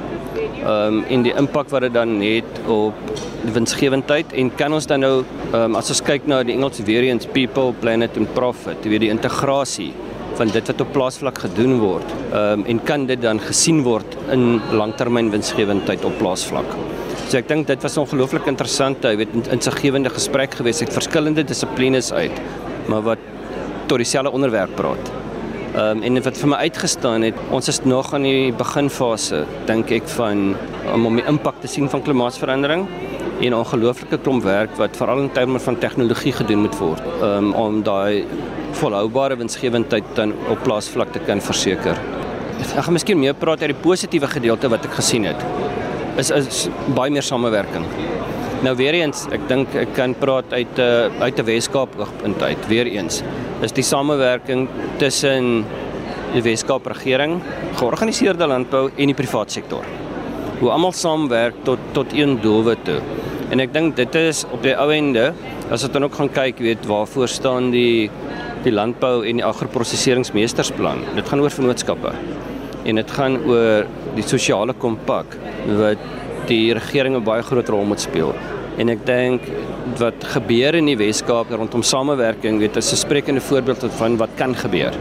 Um, 0.64 1.04
en 1.10 1.24
die 1.26 1.36
impak 1.36 1.72
wat 1.72 1.88
dit 1.88 1.96
dan 1.96 2.20
het 2.22 2.60
op 2.72 3.16
winsgewendheid 3.44 4.34
en 4.40 4.50
kan 4.56 4.74
ons 4.74 4.88
dan 4.88 5.04
nou 5.04 5.14
um, 5.54 5.76
as 5.76 5.92
ons 5.92 6.02
kyk 6.06 6.28
na 6.32 6.42
die 6.48 6.56
Engelse 6.56 6.86
variants 6.88 7.28
people 7.36 7.74
planet 7.82 8.18
and 8.20 8.32
profit 8.38 8.86
jy 8.86 8.94
weet 8.94 9.06
die 9.08 9.12
integrasie 9.14 9.92
van 10.38 10.50
dit 10.54 10.70
wat 10.72 10.82
op 10.82 10.94
plaasvlak 10.96 11.44
gedoen 11.46 11.78
word 11.82 12.14
um, 12.32 12.64
en 12.70 12.80
kan 12.88 13.08
dit 13.10 13.22
dan 13.22 13.42
gesien 13.44 13.84
word 13.86 14.18
in 14.34 14.62
langtermyn 14.74 15.32
winsgewendheid 15.34 16.06
op 16.08 16.16
plaasvlak? 16.22 16.70
So 17.28 17.38
ek 17.40 17.50
dink 17.52 17.68
dit 17.68 17.84
was 17.84 18.00
ongelooflik 18.02 18.48
interessant 18.52 19.04
jy 19.06 19.18
weet 19.20 19.36
in, 19.36 19.46
in 19.58 19.62
sy 19.64 19.76
gewende 19.76 20.14
gesprek 20.14 20.56
gewees 20.62 20.82
het 20.86 20.96
verskillende 20.96 21.46
dissiplines 21.48 22.14
uit 22.16 22.40
maar 22.92 23.04
wat 23.06 23.30
tot 23.88 24.00
dieselfde 24.02 24.32
onderwerp 24.32 24.76
praat. 24.80 25.12
Ehm 25.74 25.98
um, 25.98 26.04
en 26.06 26.22
wat 26.24 26.38
vir 26.38 26.50
my 26.52 26.58
uitgestaan 26.68 27.24
het, 27.26 27.38
ons 27.52 27.68
is 27.68 27.80
nog 27.84 28.14
aan 28.14 28.28
die 28.28 28.52
beginfase 28.54 29.44
dink 29.66 29.92
ek 29.92 30.08
van 30.16 30.54
om 30.94 31.08
om 31.10 31.18
die 31.18 31.26
impak 31.28 31.62
te 31.62 31.68
sien 31.68 31.90
van 31.90 32.04
klimaatsverandering 32.06 32.86
en 33.42 33.56
ongelooflike 33.56 34.18
klomp 34.18 34.44
werk 34.44 34.76
wat 34.78 34.98
veral 34.98 35.24
in 35.24 35.32
terme 35.32 35.60
van 35.60 35.78
tegnologie 35.78 36.34
gedoen 36.34 36.66
moet 36.66 36.76
word 36.78 37.02
um, 37.22 37.54
om 37.54 37.82
daai 37.84 38.26
volhoubare 38.80 39.38
winsgewendheid 39.38 40.04
dan 40.18 40.34
op 40.50 40.62
plaasvlak 40.64 41.14
te 41.14 41.22
kan 41.28 41.42
verseker. 41.42 42.00
Ek 42.64 42.86
gaan 42.86 42.96
miskien 42.96 43.20
meer 43.20 43.36
praat 43.38 43.62
oor 43.62 43.74
die 43.74 43.84
positiewe 43.84 44.30
gedeelte 44.30 44.70
wat 44.72 44.86
ek 44.86 44.98
gesien 45.00 45.28
het. 45.30 45.42
Is 46.22 46.30
is 46.34 46.68
baie 46.96 47.12
meer 47.12 47.26
samewerking. 47.26 47.86
Nou 48.64 48.76
weer 48.80 48.96
eens, 48.96 49.26
ek 49.36 49.48
dink 49.50 49.74
ek 49.76 49.96
kan 49.98 50.14
praat 50.16 50.54
uit 50.54 50.78
'n 50.78 50.82
uh, 50.82 51.06
eh, 51.06 51.22
uit 51.26 51.40
'n 51.40 51.46
Weskaap 51.46 51.98
oogpunt 52.00 52.42
uit. 52.42 52.68
Weer 52.68 52.88
eens 52.88 53.24
is 53.62 53.72
die 53.72 53.84
samewerking 53.84 54.70
tussen 54.98 55.66
die 56.34 56.42
Weskaap 56.42 56.86
regering, 56.86 57.42
georganiseerde 57.76 58.48
landbou 58.48 58.90
en 58.96 59.06
die 59.06 59.16
private 59.16 59.52
sektor. 59.52 59.84
Hoe 60.60 60.72
almal 60.72 60.92
saamwerk 60.92 61.54
tot 61.64 61.80
tot 61.94 62.14
een 62.14 62.40
doelwit 62.42 62.86
toe. 62.86 63.02
En 63.52 63.60
ek 63.60 63.74
dink 63.74 63.96
dit 63.96 64.16
is 64.16 64.44
op 64.52 64.64
die 64.64 64.76
ou 64.80 64.90
ende 64.94 65.34
as 65.72 65.82
dit 65.82 65.94
dan 65.94 66.04
ook 66.04 66.16
gaan 66.16 66.30
kyk, 66.30 66.60
weet 66.64 66.86
waarvoor 66.86 67.28
staan 67.28 67.72
die 67.72 68.10
die 68.64 68.72
landbou 68.72 69.26
en 69.28 69.42
die 69.42 69.44
agroprosesseringsmeestersplan. 69.44 71.02
Dit 71.18 71.28
gaan 71.28 71.42
oor 71.44 71.52
vennootskappe. 71.52 72.14
En 72.88 72.96
dit 72.96 73.12
gaan 73.12 73.36
oor 73.50 73.88
die 74.16 74.24
sosiale 74.24 74.74
kompak 74.74 75.36
wat 75.68 76.06
die 76.48 76.74
regering 76.74 77.16
'n 77.16 77.24
baie 77.24 77.44
groot 77.44 77.70
rol 77.70 77.84
moet 77.84 78.00
speel. 78.00 78.34
En 78.78 78.90
ek 78.90 79.06
dink 79.06 79.42
wat 80.00 80.24
gebeur 80.24 80.76
in 80.76 80.86
die 80.86 80.98
Wes-Kaap 80.98 81.52
rondom 81.52 81.84
samewerking, 81.84 82.60
weet 82.60 82.78
is 82.78 82.92
'n 82.92 82.96
sprekende 82.96 83.42
voorbeeld 83.42 83.86
van 83.98 84.18
wat 84.18 84.30
kan 84.36 84.56
gebeur. 84.56 84.94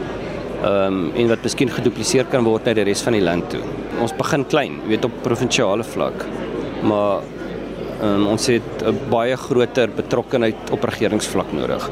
Ehm 0.63 0.93
um, 0.93 1.11
en 1.15 1.27
wat 1.27 1.43
miskien 1.43 1.69
gedupliseer 1.69 2.25
kan 2.25 2.43
word 2.43 2.65
na 2.65 2.73
die 2.73 2.83
res 2.83 3.01
van 3.01 3.13
die 3.13 3.21
land 3.21 3.49
toe. 3.49 3.61
Ons 3.99 4.13
begin 4.15 4.45
klein, 4.47 4.79
weet 4.87 5.05
op 5.05 5.11
provinsiale 5.21 5.83
vlak. 5.83 6.25
Maar 6.81 7.19
um, 8.03 8.27
ons 8.27 8.47
het 8.47 8.83
'n 8.83 8.97
baie 9.09 9.35
groter 9.35 9.89
betrokkeheid 9.89 10.71
op 10.71 10.83
regeringsvlak 10.83 11.51
nodig. 11.51 11.89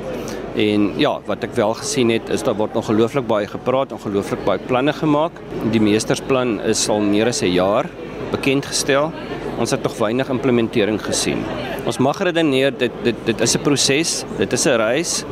En 0.55 0.91
ja, 0.99 1.19
wat 1.25 1.43
ek 1.43 1.53
wel 1.55 1.73
gesien 1.73 2.09
het 2.09 2.29
is 2.29 2.43
daar 2.43 2.55
word 2.55 2.75
ongelooflik 2.75 3.27
baie 3.27 3.47
gepraat, 3.47 3.91
ongelooflik 3.91 4.43
baie 4.43 4.59
planne 4.59 4.93
gemaak. 4.93 5.31
Die 5.71 5.81
meestersplan 5.81 6.59
is 6.67 6.89
al 6.89 6.99
meer 6.99 7.27
as 7.27 7.41
'n 7.41 7.53
jaar 7.53 7.85
bekend 8.31 8.65
gestel. 8.65 9.11
Ons 9.57 9.71
het 9.71 9.83
tog 9.83 9.97
weinig 9.97 10.29
implementering 10.29 10.99
gesien. 11.01 11.43
Ons 11.85 11.97
mag 11.97 12.19
redeneer 12.19 12.77
dit 12.77 12.91
dit 13.03 13.15
dit 13.25 13.41
is 13.41 13.55
'n 13.55 13.61
proses, 13.61 14.25
dit 14.37 14.53
is 14.53 14.65
'n 14.65 14.75
reis. 14.75 15.23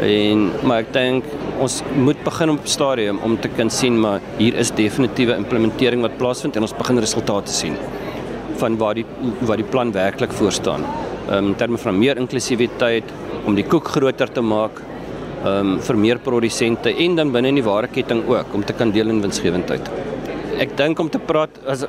En 0.00 0.52
maar 0.62 0.78
ek 0.78 0.92
dink 0.92 1.24
ons 1.60 1.82
moet 1.94 2.24
begin 2.24 2.50
op 2.50 2.60
stadium 2.64 3.18
om 3.24 3.40
te 3.40 3.48
kan 3.48 3.70
sien 3.70 4.00
maar 4.00 4.20
hier 4.36 4.54
is 4.54 4.70
definitiewe 4.70 5.36
implementering 5.36 6.02
wat 6.02 6.16
plaasvind 6.16 6.56
en 6.56 6.62
ons 6.62 6.76
begin 6.76 6.98
resultate 6.98 7.52
sien 7.52 7.76
van 8.62 8.78
waar 8.80 8.94
die 8.94 9.06
waar 9.40 9.56
die 9.56 9.70
plan 9.70 9.92
werklik 9.92 10.32
voor 10.32 10.52
staan. 10.52 10.84
Um, 11.30 11.52
in 11.52 11.56
terme 11.56 11.78
van 11.78 11.98
meer 11.98 12.16
inklusiwiteit 12.16 13.14
om 13.44 13.54
die 13.54 13.66
koek 13.66 13.88
groter 13.96 14.32
te 14.32 14.40
maak 14.40 14.82
ehm 15.44 15.72
um, 15.76 15.80
vir 15.80 15.96
meer 15.96 16.18
produsente 16.18 16.94
en 16.96 17.16
dan 17.16 17.32
binne 17.32 17.48
in 17.48 17.60
die 17.60 17.66
waardeketting 17.66 18.26
ook 18.28 18.54
om 18.54 18.64
te 18.64 18.72
kan 18.72 18.90
deel 18.90 19.08
in 19.08 19.20
winsgewendheid 19.20 19.90
ek 20.62 20.72
dink 20.76 21.00
om 21.00 21.08
te 21.12 21.20
praat 21.20 21.52
as 21.68 21.84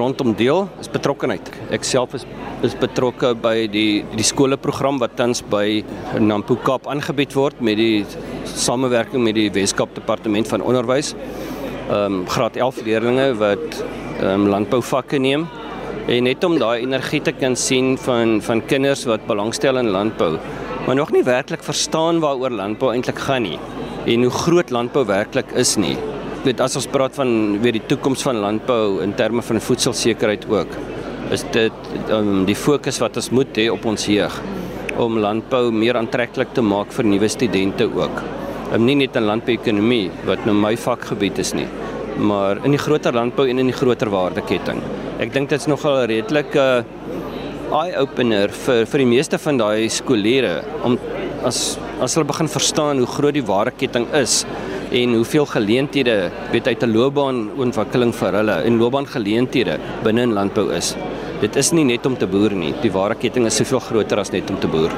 rondom 0.00 0.32
deel 0.36 0.64
is 0.80 0.88
betrokkenheid. 0.92 1.50
Ek 1.74 1.84
self 1.84 2.16
is 2.16 2.26
is 2.64 2.72
betrokke 2.80 3.34
by 3.36 3.66
die 3.68 4.00
die 4.16 4.24
skoolprogram 4.24 4.96
wat 5.02 5.18
tans 5.18 5.42
by 5.52 5.82
Nampo 6.22 6.56
Kaap 6.64 6.88
aangebied 6.88 7.34
word 7.36 7.60
met 7.60 7.76
die 7.76 8.06
samewerking 8.48 9.20
met 9.26 9.36
die 9.36 9.50
Weskaap 9.52 9.92
Departement 9.98 10.48
van 10.48 10.64
Onderwys. 10.64 11.12
ehm 11.12 12.22
um, 12.22 12.26
graad 12.26 12.56
11 12.56 12.82
leerders 12.86 13.38
wat 13.38 13.66
ehm 14.20 14.32
um, 14.32 14.48
landbouvakke 14.54 15.18
neem 15.18 15.46
en 16.06 16.24
net 16.24 16.44
om 16.46 16.58
daai 16.58 16.84
energie 16.84 17.20
te 17.20 17.32
kan 17.34 17.56
sien 17.58 17.96
van 17.98 18.38
van 18.48 18.60
kinders 18.70 19.04
wat 19.10 19.26
belangstel 19.26 19.80
in 19.80 19.90
landbou 19.90 20.36
maar 20.86 20.94
nog 20.94 21.10
nie 21.10 21.24
werklik 21.26 21.64
verstaan 21.66 22.20
waaroor 22.22 22.54
landbou 22.54 22.92
eintlik 22.94 23.18
gaan 23.26 23.42
nie 23.42 23.58
en 24.06 24.22
hoe 24.22 24.30
groot 24.30 24.70
landbou 24.70 25.02
werklik 25.06 25.50
is 25.58 25.74
nie. 25.82 25.96
Dit 26.44 26.60
as 26.62 26.76
ons 26.78 26.86
praat 26.86 27.16
van 27.18 27.30
weer 27.62 27.74
die 27.74 27.86
toekoms 27.90 28.22
van 28.22 28.38
landbou 28.38 29.02
in 29.02 29.16
terme 29.18 29.42
van 29.42 29.58
voedselsekerheid 29.60 30.46
ook 30.52 30.76
is 31.34 31.42
dit 31.50 31.88
um, 32.14 32.44
die 32.46 32.54
fokus 32.54 33.00
wat 33.02 33.16
ons 33.18 33.32
moet 33.34 33.58
hê 33.58 33.66
op 33.72 33.86
ons 33.90 34.06
jeug 34.06 34.34
om 35.02 35.18
landbou 35.18 35.72
meer 35.74 35.98
aantreklik 35.98 36.54
te 36.54 36.62
maak 36.62 36.94
vir 36.94 37.04
nuwe 37.04 37.28
studente 37.28 37.88
ook. 37.90 38.22
Um, 38.72 38.86
nie 38.86 38.94
net 39.02 39.18
in 39.18 39.26
landbouekonomie 39.26 40.06
wat 40.28 40.46
nou 40.46 40.54
my 40.54 40.76
vakgebied 40.78 41.42
is 41.42 41.50
nie, 41.58 41.66
maar 42.18 42.64
in 42.64 42.70
die 42.70 42.80
groter 42.80 43.12
landbou 43.12 43.48
en 43.48 43.58
in 43.58 43.70
die 43.70 43.76
groter 43.76 44.10
waardeketting. 44.10 44.82
Ek 45.20 45.32
dink 45.32 45.48
dit 45.50 45.60
is 45.60 45.66
nogal 45.66 46.02
'n 46.02 46.08
redelike 46.08 46.58
uh, 46.58 46.84
eye 47.82 47.96
opener 47.98 48.48
vir 48.48 48.86
vir 48.86 48.98
die 48.98 49.10
meeste 49.10 49.38
van 49.38 49.58
daai 49.58 49.88
skoolleerders 49.88 50.64
om 50.84 50.98
as 51.44 51.78
as 52.00 52.14
hulle 52.14 52.26
begin 52.26 52.48
verstaan 52.48 52.98
hoe 52.98 53.06
groot 53.06 53.34
die 53.34 53.46
waardeketting 53.46 54.06
is 54.14 54.44
en 54.92 55.14
hoeveel 55.14 55.46
geleenthede 55.46 56.30
weet 56.52 56.66
uit 56.66 56.82
'n 56.82 56.92
loopbaanontwikkeling 56.92 58.12
vir 58.14 58.32
hulle 58.32 58.56
en 58.62 58.78
loopbaangeleenthede 58.78 59.78
binne 60.04 60.22
in 60.22 60.32
landbou 60.32 60.70
is 60.72 60.94
dit 61.40 61.56
is 61.56 61.72
nie 61.72 61.84
net 61.84 62.06
om 62.06 62.16
te 62.16 62.26
boer 62.26 62.54
nie. 62.54 62.72
Die 62.82 62.92
ware 62.92 63.14
ketting 63.14 63.46
is 63.46 63.56
soveel 63.56 63.80
groter 63.80 64.18
as 64.18 64.32
net 64.32 64.50
om 64.50 64.60
te 64.60 64.68
boer. 64.68 64.92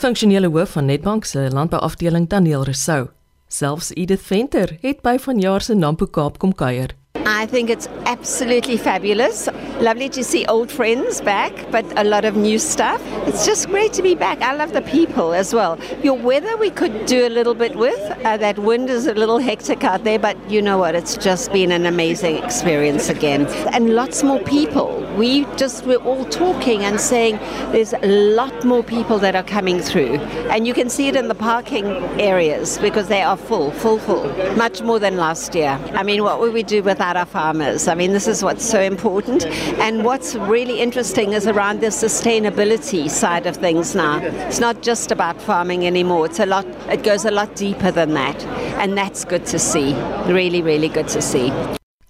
Funksionele 0.00 0.48
hoof 0.48 0.76
van 0.76 0.86
Netbank 0.86 1.24
se 1.24 1.48
landbouafdeling 1.52 2.28
Daniel 2.28 2.64
Resou. 2.64 3.19
Selfs 3.50 3.90
Edith 3.94 4.22
Venter 4.22 4.76
het 4.80 5.00
by 5.02 5.16
vanjaar 5.18 5.60
se 5.60 5.74
Nampo 5.74 6.06
Kaap 6.06 6.38
kom 6.38 6.52
kuier. 6.54 6.94
I 7.40 7.46
think 7.46 7.70
it's 7.70 7.86
absolutely 8.04 8.76
fabulous. 8.76 9.48
Lovely 9.80 10.10
to 10.10 10.22
see 10.22 10.44
old 10.46 10.70
friends 10.70 11.22
back, 11.22 11.52
but 11.70 11.86
a 11.98 12.04
lot 12.04 12.26
of 12.26 12.36
new 12.36 12.58
stuff. 12.58 13.00
It's 13.26 13.46
just 13.46 13.68
great 13.68 13.94
to 13.94 14.02
be 14.02 14.14
back. 14.14 14.42
I 14.42 14.54
love 14.54 14.74
the 14.74 14.82
people 14.82 15.32
as 15.32 15.54
well. 15.54 15.78
Your 16.02 16.18
weather 16.18 16.56
we 16.58 16.68
could 16.70 17.06
do 17.06 17.26
a 17.26 17.30
little 17.30 17.54
bit 17.54 17.76
with. 17.76 17.98
Uh, 18.24 18.36
that 18.36 18.58
wind 18.58 18.90
is 18.90 19.06
a 19.06 19.14
little 19.14 19.38
hectic 19.38 19.84
out 19.84 20.04
there, 20.04 20.18
but 20.18 20.36
you 20.50 20.60
know 20.60 20.76
what? 20.76 20.94
It's 20.94 21.16
just 21.16 21.50
been 21.50 21.72
an 21.72 21.86
amazing 21.86 22.36
experience 22.44 23.08
again. 23.08 23.46
And 23.72 23.94
lots 23.94 24.22
more 24.22 24.40
people. 24.40 24.98
We 25.16 25.46
just, 25.56 25.86
we're 25.86 25.96
all 25.96 26.26
talking 26.26 26.84
and 26.84 27.00
saying 27.00 27.36
there's 27.72 27.94
a 27.94 28.34
lot 28.34 28.64
more 28.64 28.82
people 28.82 29.18
that 29.20 29.34
are 29.34 29.44
coming 29.44 29.80
through. 29.80 30.16
And 30.50 30.66
you 30.66 30.74
can 30.74 30.90
see 30.90 31.08
it 31.08 31.16
in 31.16 31.28
the 31.28 31.34
parking 31.34 31.86
areas 32.20 32.76
because 32.78 33.08
they 33.08 33.22
are 33.22 33.36
full, 33.36 33.70
full, 33.70 33.98
full. 33.98 34.28
Much 34.56 34.82
more 34.82 34.98
than 34.98 35.16
last 35.16 35.54
year. 35.54 35.80
I 35.92 36.02
mean, 36.02 36.22
what 36.22 36.38
would 36.40 36.52
we 36.52 36.62
do 36.62 36.82
without 37.00 37.16
our 37.16 37.24
farmers. 37.24 37.88
I 37.88 37.94
mean, 37.94 38.12
this 38.12 38.28
is 38.28 38.44
what's 38.44 38.64
so 38.64 38.78
important. 38.78 39.46
And 39.80 40.04
what's 40.04 40.34
really 40.34 40.80
interesting 40.80 41.32
is 41.32 41.46
around 41.46 41.80
the 41.80 41.90
sustainability 41.90 43.08
side 43.08 43.46
of 43.46 43.56
things 43.56 43.94
now. 43.94 44.20
It's 44.48 44.60
not 44.60 44.82
just 44.82 45.10
about 45.10 45.40
farming 45.40 45.86
anymore. 45.86 46.26
It's 46.26 46.40
a 46.40 46.46
lot 46.46 46.66
it 46.90 47.02
goes 47.02 47.24
a 47.24 47.30
lot 47.30 47.56
deeper 47.56 47.90
than 47.90 48.12
that. 48.14 48.44
And 48.82 48.98
that's 48.98 49.24
good 49.24 49.46
to 49.46 49.58
see. 49.58 49.94
Really, 50.26 50.60
really 50.60 50.88
good 50.88 51.08
to 51.08 51.22
see. 51.22 51.52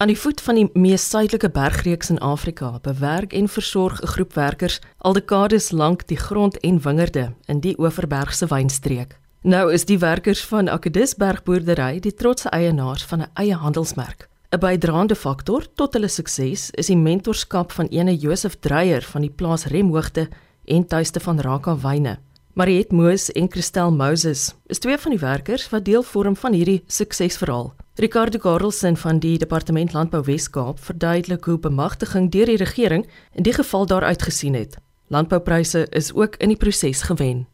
Aan 0.01 0.09
die 0.09 0.19
voet 0.19 0.41
van 0.41 0.57
die 0.57 0.69
mees 0.73 1.05
suidelike 1.11 1.51
bergreeks 1.53 2.11
in 2.11 2.19
Afrika 2.19 2.79
bewerk 2.83 3.33
en 3.33 3.49
versorg 3.49 4.01
'n 4.01 4.07
groep 4.07 4.35
werkers 4.35 4.81
al 4.99 5.13
dekades 5.13 5.71
lank 5.71 6.07
die 6.07 6.19
grond 6.19 6.59
en 6.61 6.81
wingerde 6.83 7.35
in 7.47 7.61
die 7.61 7.77
Oeverbergse 7.79 8.47
wynstreek. 8.47 9.19
Nou 9.43 9.73
is 9.73 9.85
die 9.85 9.99
werkers 9.99 10.45
van 10.45 10.69
Akedisberg 10.69 11.43
boerdery 11.43 12.01
die 12.01 12.15
trotse 12.15 12.49
eienaars 12.49 13.05
van 13.05 13.21
'n 13.21 13.31
eie 13.35 13.55
handelsmerk. 13.55 14.30
'n 14.51 14.59
Bydraende 14.59 15.15
faktor 15.15 15.63
tot 15.79 15.95
hulle 15.95 16.09
sukses 16.11 16.71
is 16.75 16.89
die 16.91 16.97
mentorskap 16.99 17.71
van 17.73 17.87
ene 17.95 18.17
Josef 18.19 18.57
Dreyer 18.59 19.05
van 19.13 19.23
die 19.23 19.31
plaas 19.31 19.69
Remhoogte 19.71 20.25
en 20.65 20.87
tuiste 20.87 21.21
van 21.21 21.39
Raka 21.39 21.77
Wyne. 21.79 22.17
Mariet 22.59 22.91
Moos 22.91 23.29
en 23.31 23.47
Christel 23.51 23.93
Moses 23.95 24.55
is 24.67 24.83
twee 24.83 24.99
van 24.99 25.15
die 25.15 25.21
werkers 25.23 25.69
wat 25.71 25.85
deel 25.85 26.03
vorm 26.03 26.35
van 26.37 26.53
hierdie 26.53 26.83
suksesverhaal. 26.87 27.71
Ricardo 27.95 28.43
Garelsen 28.43 28.97
van 28.97 29.23
die 29.23 29.39
Departement 29.39 29.93
Landbou 29.93 30.25
Wes-Kaap 30.27 30.83
verduidelik 30.83 31.45
hoe 31.45 31.59
bemagtiging 31.59 32.31
deur 32.31 32.51
die 32.51 32.59
regering 32.59 33.07
in 33.33 33.47
die 33.47 33.55
geval 33.55 33.87
daar 33.87 34.09
uitgesien 34.11 34.59
het. 34.59 34.77
Landboupryse 35.15 35.87
is 35.91 36.11
ook 36.13 36.35
in 36.43 36.49
die 36.49 36.59
proses 36.59 37.03
gewen. 37.03 37.47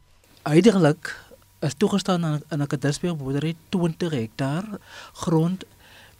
Uiteindelik 0.42 1.12
is 1.60 1.74
toegestaan 1.76 2.24
aan 2.24 2.42
'n 2.48 2.66
kadasterboerdery 2.66 3.20
boerdery 3.22 3.56
20 3.68 4.10
hektaar 4.10 4.64
grond 5.12 5.64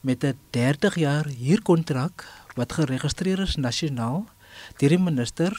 met 0.07 0.25
'n 0.25 0.39
30 0.51 0.95
jaar 0.95 1.27
huurkontrak 1.27 2.25
wat 2.55 2.73
geregistreer 2.73 3.41
is 3.41 3.57
nasionaal 3.57 4.25
deur 4.79 4.89
die 4.89 4.99
minister 4.99 5.53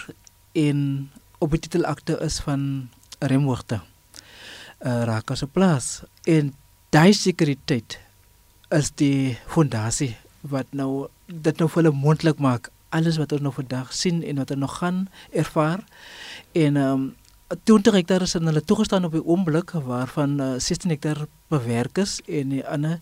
en 0.51 1.11
op 1.37 1.51
die 1.51 1.59
titelakte 1.59 2.17
is 2.19 2.39
van 2.39 2.89
Remhoogte. 3.19 3.81
Uh, 4.79 5.03
Raka 5.03 5.35
se 5.35 5.47
plaas 5.47 6.01
en 6.23 6.53
daai 6.89 7.13
sekuriteit 7.13 7.99
is 8.69 8.91
die 8.95 9.37
fondasie 9.45 10.15
wat 10.41 10.65
nou 10.71 11.07
dit 11.25 11.57
nou 11.57 11.69
vir 11.69 11.83
hulle 11.83 11.95
moontlik 11.95 12.39
maak 12.39 12.71
alles 12.89 13.17
wat 13.17 13.31
ons 13.31 13.41
nou 13.41 13.53
vandag 13.53 13.93
sien 13.93 14.23
en 14.23 14.35
wat 14.35 14.51
ons 14.51 14.59
nog 14.59 14.77
gaan 14.77 15.07
ervaar 15.31 15.83
en 16.51 16.77
ehm 16.77 16.91
um, 16.93 17.15
20 17.63 17.93
hektaar 17.93 18.21
is 18.21 18.35
aan 18.35 18.45
hulle 18.45 18.61
toegestaan 18.61 19.05
op 19.07 19.13
die 19.15 19.23
oomblik 19.23 19.71
waarvan 19.71 20.39
uh, 20.39 20.53
16 20.59 20.89
hektaar 20.89 21.25
bewerk 21.47 21.97
is 21.97 22.19
en 22.27 22.49
die 22.49 22.65
ander 22.67 22.99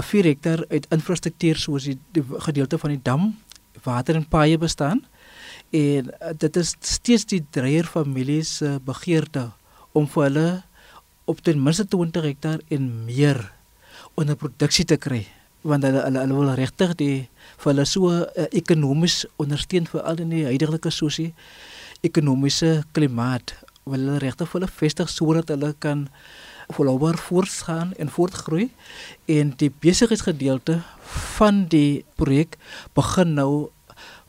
4 0.00 0.24
hektaar 0.24 0.64
uit 0.70 0.86
infrastruktuur 0.94 1.58
soos 1.60 1.84
die, 1.84 1.98
die 2.16 2.24
gedeelte 2.46 2.78
van 2.78 2.94
die 2.94 3.02
dam, 3.02 3.32
water 3.84 4.16
en 4.16 4.28
paaie 4.28 4.58
bestaan. 4.58 5.02
En 5.70 6.08
uh, 6.08 6.32
dit 6.36 6.56
is 6.56 6.74
steeds 6.80 7.26
die 7.28 7.42
dreier 7.50 7.88
familie 7.88 8.42
se 8.44 8.76
uh, 8.76 8.80
begeerte 8.84 9.50
om 9.92 10.08
vir 10.08 10.28
hulle 10.28 10.48
op 11.24 11.40
ten 11.44 11.60
minste 11.62 11.84
20 11.88 12.24
hektaar 12.24 12.60
en 12.68 12.88
meer 13.04 13.40
onder 14.14 14.36
produksie 14.36 14.84
te 14.88 14.96
kry 14.96 15.24
want 15.62 15.84
hulle 15.86 16.02
hulle, 16.02 16.22
hulle 16.24 16.38
wil 16.38 16.54
regtig 16.58 16.94
die 16.98 17.16
vir 17.62 17.70
hulle 17.70 17.84
so 17.86 18.10
uh, 18.10 18.46
ekonomies 18.50 19.22
ondersteun 19.42 19.86
vir 19.90 20.02
al 20.02 20.18
die 20.18 20.44
huidige 20.48 20.90
sosie 20.90 21.30
ekonomiese 22.02 22.80
klimaat 22.96 23.54
wil 23.84 24.00
hulle 24.00 24.18
regtig 24.24 24.50
vir 24.50 24.60
hulle 24.60 24.72
vestig 24.80 25.12
sodat 25.12 25.52
hulle 25.54 25.72
kan 25.84 26.08
volhoubaar 26.72 27.18
voortgaan 27.18 27.92
en 27.98 28.10
voortgroei 28.10 28.70
en 29.24 29.52
die 29.56 29.70
besigheidsgedeelte 29.84 30.80
van 31.36 31.64
die 31.68 32.04
projek 32.16 32.56
begin 32.94 33.34
nou 33.34 33.68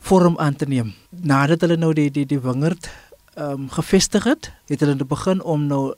vorm 0.04 0.38
aan 0.38 0.56
te 0.56 0.68
neem. 0.68 0.92
Nadat 1.10 1.64
hulle 1.64 1.76
nou 1.80 1.92
die 1.96 2.10
die 2.10 2.26
die 2.26 2.40
wingerd 2.40 2.90
ehm 3.34 3.66
um, 3.66 3.68
gevestig 3.70 4.24
het, 4.24 4.52
het 4.70 4.80
hulle 4.80 4.94
nou 4.94 5.08
begin 5.08 5.42
om 5.42 5.66
nou 5.66 5.94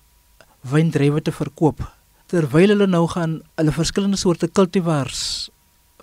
wyndrywe 0.61 1.23
te 1.23 1.33
verkoop. 1.33 1.83
Terwyl 2.27 2.73
hulle 2.73 2.87
nou 2.87 3.05
gaan 3.09 3.41
hulle 3.55 3.73
verskillende 3.73 4.17
soorte 4.17 4.49
kultivars 4.49 5.51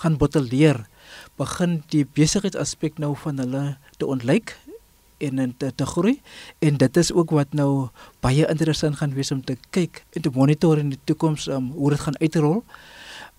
gaan 0.02 0.18
botteleer, 0.18 0.86
begin 1.38 1.82
die 1.94 2.06
besigheidsaspek 2.06 3.00
nou 3.02 3.16
van 3.24 3.42
hulle 3.42 3.64
te 3.98 4.06
ontlyk 4.06 4.56
en 5.24 5.54
te, 5.58 5.72
te 5.76 5.86
groei 5.86 6.18
en 6.60 6.78
dit 6.78 6.98
is 6.98 7.12
ook 7.14 7.34
wat 7.36 7.54
nou 7.58 7.88
baie 8.24 8.48
interessant 8.50 9.00
gaan 9.00 9.14
wees 9.16 9.32
om 9.32 9.44
te 9.44 9.58
kyk 9.76 10.04
en 10.14 10.26
te 10.26 10.32
monitor 10.34 10.82
in 10.82 10.94
die 10.94 11.00
toekoms 11.10 11.48
um, 11.48 11.72
hoe 11.78 11.94
dit 11.96 12.04
gaan 12.06 12.20
uitrol 12.22 12.64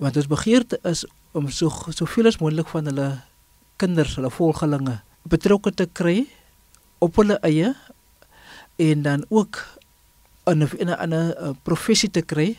want 0.02 0.16
ons 0.16 0.30
begeerte 0.30 0.80
is 0.90 1.04
om 1.32 1.50
so 1.50 1.70
soveel 1.90 2.30
as 2.30 2.38
moontlik 2.38 2.70
van 2.70 2.86
hulle 2.90 3.08
kinders, 3.76 4.16
hulle 4.18 4.30
volgelinge 4.30 5.00
betrokke 5.28 5.72
te 5.74 5.86
kry 5.86 6.24
op 7.04 7.16
hulle 7.20 7.38
eie 7.46 7.74
en 8.80 9.02
dan 9.02 9.24
ook 9.28 9.60
in 10.50 10.62
'n 10.62 10.70
in 10.78 10.88
'n 10.88 11.00
ander 11.04 11.36
uh, 11.40 11.50
professie 11.62 12.10
te 12.10 12.22
kry 12.22 12.56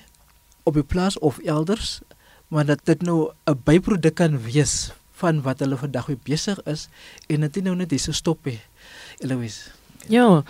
op 0.64 0.74
die 0.74 0.84
plaas 0.84 1.20
of 1.20 1.40
elders 1.40 2.02
maar 2.48 2.66
dat 2.66 2.80
dit 2.84 3.02
nou 3.02 3.32
'n 3.46 3.62
byproduk 3.64 4.16
kan 4.16 4.42
wees 4.42 4.92
van 5.12 5.42
wat 5.42 5.60
hulle 5.60 5.78
vandag 5.78 6.08
mee 6.08 6.20
besig 6.24 6.60
is 6.64 6.88
en 7.28 7.40
dit 7.48 7.64
nou 7.64 7.76
net 7.76 7.92
hier 7.92 8.00
so 8.00 8.12
stop 8.12 8.44
hè. 8.46 8.60
Eloise. 9.20 9.72
Ja. 10.08 10.44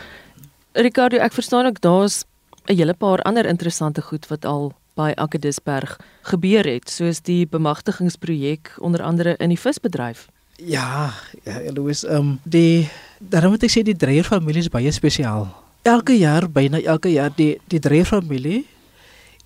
Ricardo, 0.72 1.18
ek 1.18 1.34
verstaan 1.34 1.66
ook 1.66 1.82
daar's 1.82 2.24
'n 2.66 2.76
hele 2.76 2.94
paar 2.94 3.22
ander 3.22 3.46
interessante 3.46 4.02
goed 4.02 4.28
wat 4.28 4.46
al 4.46 4.74
by 4.96 5.12
Akedisberg 5.16 6.00
gebeur 6.22 6.66
het, 6.66 6.90
soos 6.90 7.22
die 7.22 7.46
bemagtigingsprojek 7.48 8.76
onder 8.80 9.02
andere 9.02 9.36
in 9.38 9.50
die 9.50 9.60
visbedryf. 9.60 10.28
Ja, 10.56 11.14
ja, 11.44 11.60
Eloise, 11.60 12.08
ehm 12.08 12.18
um, 12.18 12.40
die 12.44 12.90
daarom 13.20 13.52
moet 13.52 13.64
ek 13.64 13.72
sê 13.72 13.84
die 13.84 13.96
Dreyer 13.96 14.24
familie 14.24 14.64
is 14.64 14.72
baie 14.72 14.92
spesiaal. 14.92 15.50
Elke 15.84 16.16
jaar, 16.18 16.48
byna 16.50 16.80
elke 16.82 17.12
jaar 17.12 17.34
die 17.36 17.60
die 17.68 17.80
Dreyer 17.80 18.06
familie 18.06 18.66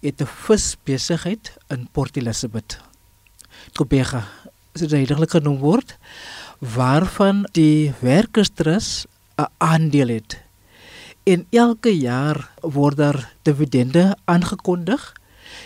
het 0.01 0.21
'n 0.21 0.25
visbesigheid 0.25 1.57
in 1.67 1.87
Port 1.91 2.17
Elizabeth. 2.17 2.77
Kobega, 3.73 4.23
so 4.75 4.85
dit 4.85 5.09
eintlik 5.09 5.29
genoem 5.31 5.57
word 5.57 5.97
waarvan 6.59 7.47
die 7.51 7.93
werkerstrus 7.99 9.05
'n 9.35 9.47
aandeel 9.57 10.07
het. 10.07 10.41
En 11.23 11.45
elke 11.49 11.97
jaar 11.97 12.51
word 12.61 12.97
daar 12.97 13.33
dividende 13.41 14.17
aangekondig 14.25 15.13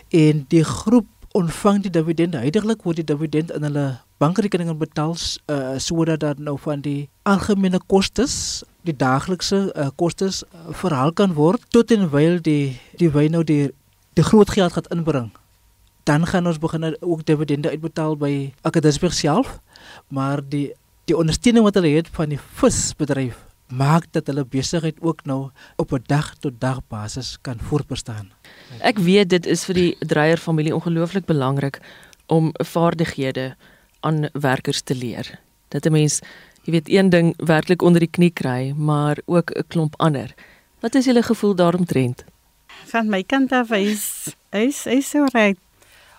en 0.10 0.46
die 0.48 0.64
groep 0.64 1.06
ontvang 1.32 1.82
die 1.82 1.92
dividende. 1.92 2.38
Heidiglik 2.38 2.84
word 2.84 2.96
die 3.02 3.10
dividend 3.10 3.52
in 3.52 3.64
hulle 3.64 4.00
bankrekeninge 4.18 4.76
betaal 4.78 5.16
uh, 5.16 5.74
sodat 5.78 6.20
dat 6.20 6.38
nou 6.38 6.58
van 6.62 6.82
die 6.82 7.10
algemene 7.22 7.80
kostes, 7.88 8.64
die 8.82 8.96
daaglikse 8.96 9.74
uh, 9.76 9.88
kostes 9.96 10.44
uh, 10.44 10.74
verhaal 10.84 11.14
kan 11.14 11.34
word 11.34 11.64
tot 11.70 11.92
en 11.92 12.10
wyl 12.14 12.38
die 12.42 12.80
die 13.02 13.10
wyn 13.10 13.32
nou 13.32 13.44
die 13.44 13.72
die 14.14 14.24
groot 14.24 14.50
geld 14.50 14.74
gaan 14.78 14.92
inbring. 14.94 15.32
Dan 16.04 16.28
gaan 16.28 16.48
ons 16.48 16.60
begin 16.60 16.96
ook 17.00 17.26
dividende 17.26 17.70
uitbetaal 17.70 18.18
by 18.20 18.54
Akadesberg 18.62 19.14
self, 19.14 19.60
maar 20.08 20.44
die 20.46 20.74
die 21.10 21.18
ondersteuning 21.18 21.66
wat 21.66 21.76
hulle 21.80 21.98
het 21.98 22.08
van 22.16 22.32
die 22.32 22.40
visbedryf 22.60 23.40
maak 23.74 24.06
dat 24.14 24.28
hulle 24.30 24.46
besigheid 24.46 25.00
ook 25.02 25.24
nou 25.26 25.50
op 25.82 25.92
'n 25.92 26.04
dag 26.06 26.36
tot 26.40 26.60
dag 26.60 26.80
basis 26.88 27.38
kan 27.42 27.60
voortbestaan. 27.60 28.32
Ek 28.80 28.98
weet 28.98 29.30
dit 29.30 29.46
is 29.46 29.66
vir 29.66 29.74
die 29.74 29.96
Dreyer 30.00 30.38
familie 30.38 30.76
ongelooflik 30.76 31.26
belangrik 31.26 31.80
om 32.28 32.52
vaardighede 32.54 33.56
aan 34.00 34.30
werkers 34.34 34.82
te 34.82 34.96
leer. 34.96 35.40
Dat 35.68 35.86
'n 35.86 35.92
mens, 35.92 36.22
jy 36.64 36.72
weet, 36.72 36.90
een 36.90 37.10
ding 37.10 37.34
werklik 37.38 37.82
onder 37.82 38.00
die 38.00 38.10
knie 38.10 38.32
kry, 38.32 38.74
maar 38.76 39.18
ook 39.26 39.52
'n 39.52 39.64
klomp 39.68 39.94
ander. 39.98 40.34
Wat 40.80 40.96
is 40.96 41.06
julle 41.06 41.24
gevoel 41.24 41.56
daaromtrent? 41.56 42.24
Van 42.86 43.10
my 43.10 43.24
kant 43.24 43.52
af 43.52 43.72
is 43.72 44.36
is 44.52 44.86
is 44.86 45.10
so 45.10 45.26
reg. 45.32 45.56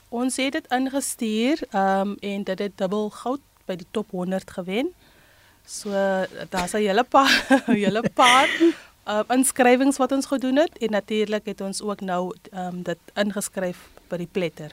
Ons 0.09 0.37
het 0.37 0.53
dit 0.53 0.67
ingestuur, 0.69 1.63
ehm 1.71 2.01
um, 2.01 2.17
en 2.21 2.45
dit 2.45 2.59
het 2.59 2.79
dubbel 2.79 3.11
goud 3.11 3.41
by 3.67 3.77
die 3.77 3.87
top 3.91 4.11
100 4.11 4.51
gewen. 4.51 4.93
So 5.67 5.91
daar's 6.51 6.75
'n 6.75 6.85
hele 6.85 7.05
paar 7.05 7.33
hele 7.67 8.03
paar 8.15 8.49
uh, 9.09 9.23
inskrywings 9.29 9.97
wat 9.97 10.13
ons 10.13 10.27
gedoen 10.27 10.57
het 10.57 10.79
en 10.79 10.91
natuurlik 10.91 11.45
het 11.45 11.61
ons 11.61 11.83
ook 11.83 12.01
nou 12.01 12.35
um, 12.53 12.83
dit 12.83 12.99
ingeskryf 13.15 13.89
by 14.09 14.17
die 14.17 14.29
pletter. 14.31 14.73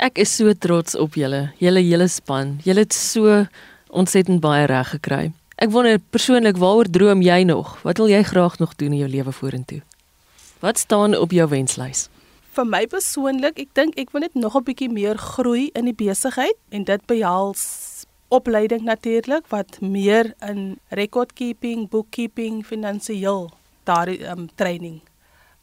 Ek 0.00 0.18
is 0.18 0.36
so 0.36 0.52
trots 0.52 0.94
op 0.94 1.14
julle, 1.14 1.52
julle 1.58 1.82
hele 1.84 2.08
span. 2.08 2.58
Julle 2.64 2.86
het 2.86 2.94
so 2.96 3.44
ontsettend 3.88 4.40
baie 4.40 4.64
reg 4.66 4.88
gekry. 4.88 5.32
Ek 5.60 5.70
wonder 5.70 5.98
persoonlik 5.98 6.56
waaroor 6.56 6.88
droom 6.88 7.20
jy 7.20 7.42
nog? 7.44 7.74
Wat 7.82 7.98
wil 8.00 8.08
jy 8.08 8.22
graag 8.24 8.58
nog 8.58 8.76
doen 8.80 8.92
in 8.92 9.02
jou 9.02 9.10
lewe 9.10 9.32
vorentoe? 9.32 9.82
Wat 10.60 10.78
staan 10.78 11.16
op 11.16 11.34
jou 11.36 11.48
wenslys? 11.48 12.08
Vir 12.56 12.64
my 12.64 12.86
persoonlik, 12.86 13.58
ek 13.60 13.74
dink 13.76 13.98
ek 14.00 14.10
wil 14.12 14.24
net 14.24 14.34
nog 14.34 14.56
'n 14.56 14.64
bietjie 14.64 14.88
meer 14.88 15.18
groei 15.18 15.68
in 15.74 15.84
die 15.84 15.94
besigheid 15.94 16.56
en 16.70 16.84
dit 16.84 17.06
behels 17.06 18.06
opleiding 18.30 18.86
natuurlik 18.86 19.46
wat 19.50 19.80
meer 19.80 20.34
in 20.46 20.78
record 20.88 21.32
keeping, 21.32 21.88
bookkeeping, 21.90 22.62
finansiëel 22.66 23.50
daardie 23.88 24.22
um, 24.30 24.48
training. 24.54 25.00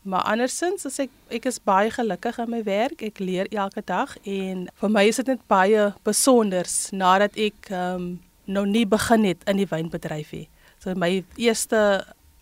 Maar 0.07 0.23
andersins 0.31 0.85
as 0.87 0.99
ek 1.03 1.11
ek 1.31 1.47
is 1.49 1.59
baie 1.63 1.89
gelukkig 1.91 2.37
in 2.39 2.51
my 2.51 2.61
werk. 2.63 3.01
Ek 3.03 3.19
leer 3.19 3.47
elke 3.51 3.83
dag 3.83 4.15
en 4.23 4.67
vir 4.81 4.91
my 4.91 5.03
is 5.07 5.19
dit 5.19 5.31
net 5.33 5.43
baie 5.51 5.89
besonders 6.07 6.75
nadat 6.95 7.35
ek 7.39 7.71
um, 7.75 8.13
nou 8.47 8.63
nie 8.67 8.85
begin 8.87 9.27
het 9.27 9.43
in 9.47 9.59
die 9.59 9.67
wynbedryf 9.67 10.31
nie. 10.35 10.47
So 10.79 10.95
my 10.95 11.23
eerste 11.35 11.81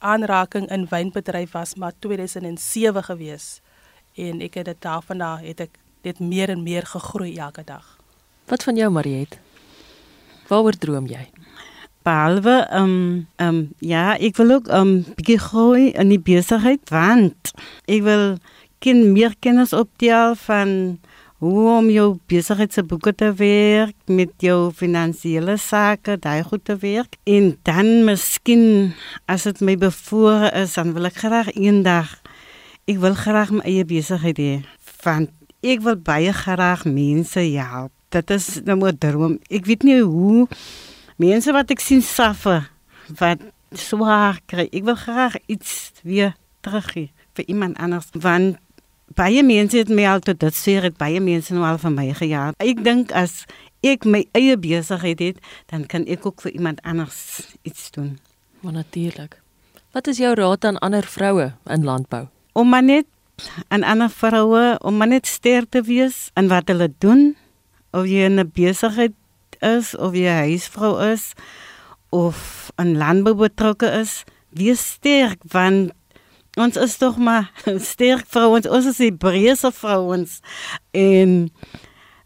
aanraking 0.05 0.69
in 0.73 0.85
wynbedryf 0.91 1.55
was 1.57 1.73
maar 1.81 1.93
2007 2.05 3.07
gewees 3.09 3.47
en 4.15 4.41
ek 4.45 4.61
het 4.61 4.69
dit 4.69 4.81
daarvan 4.85 5.23
daar 5.23 5.41
het 5.41 5.65
ek 5.65 5.81
net 6.05 6.21
meer 6.21 6.53
en 6.53 6.61
meer 6.63 6.85
gegroei 6.85 7.33
elke 7.37 7.65
dag. 7.65 7.97
Wat 8.45 8.63
van 8.63 8.77
jou 8.77 8.91
Mariet? 8.93 9.39
Waaroor 10.47 10.77
droom 10.77 11.07
jy? 11.09 11.25
Behalwe 12.05 12.59
ehm 12.69 12.83
um, 12.83 13.27
ehm 13.41 13.47
um, 13.55 13.61
ja, 13.79 14.13
ek 14.17 14.37
wil 14.37 14.51
ook 14.59 14.67
ehm 14.69 14.91
um, 14.93 15.15
bietjie 15.17 15.39
groei 15.41 15.89
in 15.97 16.13
die 16.13 16.21
besigheid 16.21 16.89
want 16.93 17.53
ek 17.89 18.03
wil 18.05 18.25
ken 18.83 19.11
meer 19.15 19.33
kennis 19.41 19.73
optel 19.73 20.35
van 20.45 20.99
hoe 21.41 21.63
om 21.71 21.89
jou 21.89 22.07
besigheid 22.29 22.73
se 22.73 22.83
boeke 22.85 23.11
te 23.15 23.31
werk 23.33 23.95
met 24.05 24.31
jou 24.39 24.71
finansiële 24.71 25.57
sake, 25.57 26.19
daai 26.21 26.43
goed 26.43 26.63
te 26.65 26.77
werk 26.81 27.17
en 27.23 27.51
dan 27.67 28.05
miskien 28.05 28.93
as 29.25 29.43
dit 29.49 29.61
my 29.61 29.75
bevoore 29.77 30.53
is, 30.61 30.77
dan 30.77 30.93
wil 30.93 31.09
ek 31.09 31.19
graag 31.25 31.51
eendag 31.57 32.13
ek 32.85 33.01
wil 33.01 33.17
graag 33.17 33.49
my 33.57 33.65
eie 33.65 33.85
besigheid 33.89 34.37
hê 34.37 34.53
want 35.01 35.33
ek 35.65 35.81
wil 35.81 35.97
baie 35.97 36.33
graag 36.33 36.85
mense 36.85 37.41
help 37.41 37.94
dit 38.15 38.31
is 38.35 38.61
nou 38.63 38.79
'n 38.87 38.97
droom. 38.97 39.39
Ek 39.49 39.65
weet 39.65 39.83
nie 39.83 40.01
hoe 40.01 40.47
mense 41.17 41.51
wat 41.51 41.71
ek 41.71 41.79
sien 41.79 42.01
suffer 42.01 42.71
wat 43.19 43.39
swaar 43.71 44.39
kry. 44.45 44.67
Ek 44.71 44.83
wil 44.83 44.95
graag 44.95 45.35
iets 45.45 45.91
weer 46.03 46.35
terug 46.61 46.91
gee 46.91 47.11
vir 47.33 47.45
iemand 47.47 47.77
anders 47.77 48.09
want 48.13 48.57
baie 49.15 49.43
mense 49.43 49.77
het 49.77 49.89
my 49.89 50.07
al 50.07 50.19
tot 50.19 50.39
dit 50.39 50.55
sê 50.55 50.81
het 50.81 50.97
baie 50.97 51.19
mense 51.21 51.53
nou 51.53 51.65
al 51.65 51.77
van 51.77 51.93
my 51.93 52.13
gejaag. 52.13 52.53
Ek 52.57 52.83
dink 52.83 53.11
as 53.11 53.45
ek 53.85 54.05
my 54.05 54.25
eie 54.33 54.57
besigheid 54.57 55.19
het, 55.19 55.37
dan 55.69 55.85
kan 55.85 56.05
ek 56.09 56.25
ook 56.25 56.41
vir 56.41 56.51
iemand 56.51 56.81
anders 56.81 57.41
iets 57.61 57.91
doen. 57.91 58.17
Maar 58.61 58.73
natuurlik. 58.73 59.41
Wat 59.91 60.07
is 60.07 60.17
jou 60.17 60.33
raad 60.33 60.65
aan 60.65 60.77
ander 60.77 61.03
vroue 61.03 61.53
in 61.69 61.83
landbou? 61.83 62.27
Om 62.53 62.69
maar 62.69 62.83
net 62.83 63.05
aan 63.67 63.83
ander 63.83 64.09
vroue 64.09 64.79
om 64.81 64.97
maar 64.97 65.07
net 65.07 65.27
sterk 65.27 65.69
te 65.69 65.81
wees 65.81 66.29
in 66.33 66.47
wat 66.47 66.67
hulle 66.67 66.89
doen 66.97 67.35
of 67.95 68.07
jy 68.11 68.27
in 68.27 68.39
'n 68.39 68.51
besigheid 68.51 69.15
is 69.63 69.95
of 69.95 70.15
jy 70.15 70.35
huisvrou 70.51 70.99
is 71.11 71.33
of 72.11 72.71
in 72.77 72.97
landbou 72.97 73.35
betrokke 73.35 73.87
is, 74.01 74.23
wees 74.51 74.83
sterk 74.95 75.39
want 75.51 75.91
ons 76.55 76.77
is 76.79 76.97
tog 76.97 77.17
maar 77.17 77.51
sterk 77.91 78.27
vrouens, 78.27 78.67
ons 78.67 78.85
is 78.91 79.01
Hebreëse 79.03 79.71
vrouens 79.71 80.39
en 80.91 81.51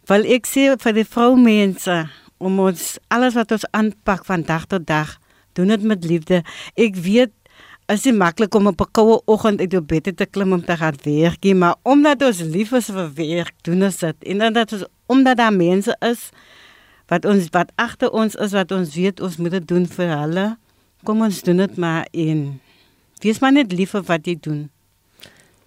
wil 0.10 0.26
ek 0.26 0.50
sê 0.50 0.70
vir 0.82 0.94
die 0.94 1.06
vroumense 1.06 1.98
om 2.40 2.60
ons 2.64 2.86
alles 3.14 3.36
wat 3.38 3.52
ons 3.52 3.68
aanpak 3.76 4.24
van 4.26 4.46
dag 4.48 4.66
tot 4.72 4.86
dag, 4.88 5.18
doen 5.58 5.74
dit 5.74 5.84
met 5.84 6.06
liefde. 6.08 6.40
Ek 6.80 6.96
weet 6.96 7.34
is 7.90 8.06
dit 8.06 8.16
maklik 8.16 8.54
om 8.56 8.70
op 8.72 8.82
'n 8.82 8.92
koue 8.92 9.22
oggend 9.26 9.60
uit 9.60 9.72
jou 9.72 9.82
bed 9.82 10.16
te 10.16 10.26
klim 10.26 10.54
om 10.54 10.64
te 10.64 10.78
gaan 10.78 10.96
werk, 11.04 11.44
maar 11.54 11.76
omdat 11.84 12.22
ons 12.22 12.42
lief 12.42 12.72
is 12.72 12.86
vir 12.86 13.10
werk, 13.14 13.54
doen 13.62 13.84
ons 13.84 13.98
dit. 13.98 14.16
En 14.24 14.38
dan 14.38 14.54
dat 14.54 14.74
ons 14.74 14.86
omdat 15.10 15.42
daar 15.42 15.54
mense 15.54 15.96
is 16.06 16.30
wat 17.10 17.26
ons 17.26 17.50
wat 17.56 17.72
agter 17.82 18.12
ons 18.14 18.38
is 18.38 18.54
wat 18.54 18.72
ons 18.72 18.94
weet 18.94 19.22
ons 19.26 19.38
moet 19.42 19.58
dit 19.58 19.68
doen 19.68 19.86
vir 19.98 20.12
hulle. 20.14 20.48
Kom 21.04 21.24
ons 21.26 21.42
doen 21.44 21.64
dit 21.66 21.78
maar 21.82 22.06
in. 22.12 22.60
Wees 23.24 23.42
maar 23.42 23.56
net 23.56 23.74
lief 23.74 23.96
vir 23.98 24.06
wat 24.06 24.28
jy 24.30 24.36
doen. 24.38 24.68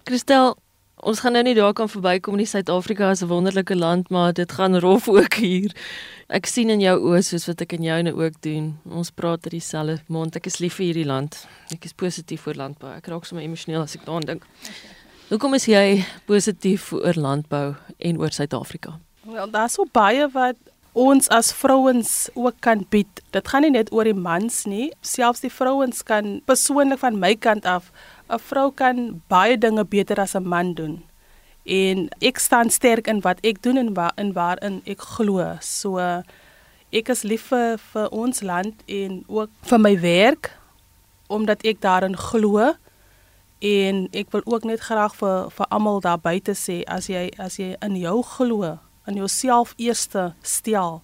Christel, 0.07 0.55
ons 1.03 1.19
gaan 1.19 1.35
nou 1.35 1.43
nie 1.43 1.55
daar 1.57 1.73
kan 1.75 1.91
verbykom 1.91 2.37
nie. 2.39 2.47
Suid-Afrika 2.47 3.11
is 3.11 3.23
'n 3.23 3.27
wonderlike 3.27 3.75
land, 3.75 4.09
maar 4.09 4.33
dit 4.33 4.51
gaan 4.51 4.79
rof 4.79 5.07
ook 5.09 5.33
hier. 5.33 5.71
Ek 6.29 6.45
sien 6.45 6.69
in 6.69 6.79
jou 6.79 6.97
oë 6.99 7.21
soos 7.23 7.45
wat 7.45 7.61
ek 7.61 7.73
in 7.73 7.83
joune 7.83 8.13
ook 8.15 8.41
doen. 8.41 8.79
Ons 8.89 9.11
praat 9.11 9.43
uit 9.43 9.51
dieselfde 9.59 10.01
mond. 10.07 10.35
Ek 10.35 10.45
is 10.45 10.59
lief 10.59 10.73
vir 10.73 10.85
hierdie 10.85 11.05
land. 11.05 11.47
Ek 11.71 11.85
is 11.85 11.93
positief 11.93 12.47
oor 12.47 12.55
landbou. 12.55 12.95
Ek 12.95 13.07
raak 13.07 13.25
sommer 13.25 13.45
emosioneel 13.45 13.81
as 13.81 13.95
ek 13.95 14.05
daaraan 14.05 14.25
dink. 14.25 14.45
Hoekom 15.29 15.53
is 15.53 15.65
jy 15.65 16.05
positief 16.25 16.93
oor 16.93 17.13
landbou 17.13 17.75
en 17.99 18.17
oor 18.17 18.31
Suid-Afrika? 18.31 18.99
Wel, 19.33 19.49
daar's 19.49 19.73
so 19.73 19.87
baie 19.89 20.27
wat 20.29 20.57
ons 20.93 21.25
as 21.33 21.47
vrouens 21.57 22.29
ook 22.37 22.59
kan 22.61 22.83
bied. 22.93 23.21
Dit 23.33 23.47
gaan 23.49 23.65
nie 23.65 23.71
net 23.73 23.89
oor 23.89 24.05
die 24.05 24.13
mans 24.13 24.59
nie, 24.69 24.91
selfs 25.01 25.41
die 25.41 25.49
vrouens 25.49 26.03
kan 26.05 26.35
persoonlik 26.45 27.01
van 27.01 27.17
my 27.17 27.31
kant 27.33 27.65
af 27.65 27.89
'n 28.29 28.37
vrou 28.37 28.69
kan 28.71 29.21
baie 29.33 29.57
dinge 29.57 29.85
beter 29.85 30.21
as 30.21 30.35
'n 30.35 30.45
man 30.45 30.73
doen. 30.73 31.01
En 31.65 32.09
ek 32.21 32.37
staan 32.37 32.69
sterk 32.69 33.07
in 33.07 33.21
wat 33.21 33.39
ek 33.41 33.61
doen 33.61 33.77
en 33.77 33.93
waar 33.93 34.13
in 34.17 34.33
waarin 34.33 34.81
ek 34.85 35.01
glo. 35.01 35.57
So 35.61 35.97
ek 36.91 37.09
is 37.09 37.23
lief 37.23 37.41
vir, 37.41 37.77
vir 37.77 38.09
ons 38.09 38.41
land 38.41 38.75
en 38.85 39.23
ook 39.27 39.49
vir 39.61 39.79
my 39.79 39.99
werk 39.99 40.51
omdat 41.27 41.65
ek 41.65 41.81
daarin 41.81 42.17
glo 42.17 42.73
en 43.59 44.07
ek 44.11 44.31
wil 44.31 44.41
ook 44.45 44.63
net 44.63 44.79
graag 44.79 45.15
vir 45.15 45.49
vir 45.49 45.65
almal 45.69 45.99
daar 45.99 46.19
buite 46.19 46.53
sê 46.53 46.83
as 46.85 47.07
jy 47.07 47.31
as 47.37 47.57
jy 47.57 47.75
in 47.81 47.95
jou 47.95 48.21
glo 48.21 48.77
in 49.07 49.19
jouself 49.19 49.73
eerste 49.77 50.33
stel, 50.41 51.01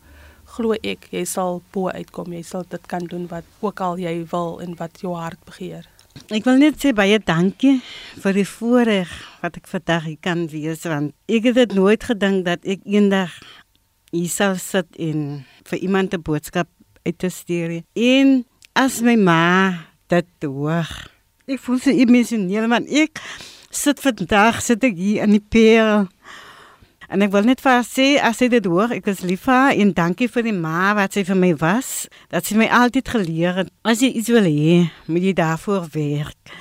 glo 0.55 0.75
ek 0.81 1.09
jy 1.13 1.25
sal 1.29 1.61
bo 1.73 1.91
uitkom. 1.93 2.33
Jy 2.33 2.43
sal 2.47 2.65
dit 2.69 2.85
kan 2.89 3.05
doen 3.09 3.27
wat 3.31 3.47
ook 3.61 3.81
al 3.85 3.99
jy 4.01 4.23
wil 4.31 4.59
en 4.63 4.75
wat 4.79 5.01
jou 5.03 5.15
hart 5.17 5.39
begeer. 5.45 5.85
Ek 6.33 6.43
wil 6.45 6.59
net 6.59 6.79
sê 6.81 6.91
baie 6.95 7.19
dankie 7.21 7.79
vir 8.19 8.35
die 8.35 8.47
voorreg 8.47 9.11
wat 9.43 9.59
ek 9.59 9.69
vandag 9.69 10.09
hier 10.09 10.19
kan 10.21 10.47
wees 10.51 10.83
want 10.89 11.13
ek 11.29 11.47
het 11.49 11.59
dit 11.61 11.75
nooit 11.77 12.03
gedink 12.03 12.43
dat 12.47 12.65
ek 12.67 12.83
eendag 12.89 13.31
hier 14.11 14.31
sal 14.33 14.57
sit 14.59 14.89
en 14.97 15.45
vir 15.69 15.79
iemand 15.79 16.13
'n 16.13 16.21
boodskap 16.21 16.67
uit 17.05 17.17
te 17.17 17.29
stuur. 17.29 17.83
En 17.95 18.45
as 18.75 19.01
my 19.01 19.15
ma 19.15 19.85
dit 20.09 20.43
hoor, 20.43 20.89
ek 21.47 21.59
voel 21.59 21.79
so 21.79 21.89
emosioneel 21.89 22.67
man. 22.67 22.85
Ek 22.89 23.21
sit 23.69 23.99
vandag 23.99 24.61
sit 24.61 24.83
ek 24.83 24.95
hier 24.97 25.23
in 25.23 25.37
die 25.37 25.45
Parel 25.45 26.09
En 27.09 27.23
ek 27.25 27.31
wil 27.33 27.47
net 27.49 27.61
vir 27.63 27.71
haar 27.73 27.85
sê 27.87 28.07
as 28.21 28.37
sy 28.37 28.47
dit 28.53 28.65
hoor, 28.69 28.91
ek 28.93 29.07
is 29.09 29.23
lief 29.25 29.47
vir 29.47 29.55
haar 29.55 29.77
en 29.81 29.93
dankie 29.97 30.27
vir 30.29 30.45
die 30.45 30.53
ma 30.53 30.91
wat 30.93 31.17
sy 31.17 31.23
vir 31.25 31.39
my 31.41 31.55
was. 31.57 32.05
Dat 32.29 32.45
sy 32.45 32.57
my 32.59 32.67
altyd 32.69 33.09
geleer 33.09 33.63
het 33.63 33.71
as 33.81 34.03
jy 34.05 34.11
iets 34.19 34.29
wil 34.29 34.45
hê, 34.45 34.83
moet 35.09 35.25
jy 35.25 35.33
daarvoor 35.39 35.87
werk. 35.95 36.53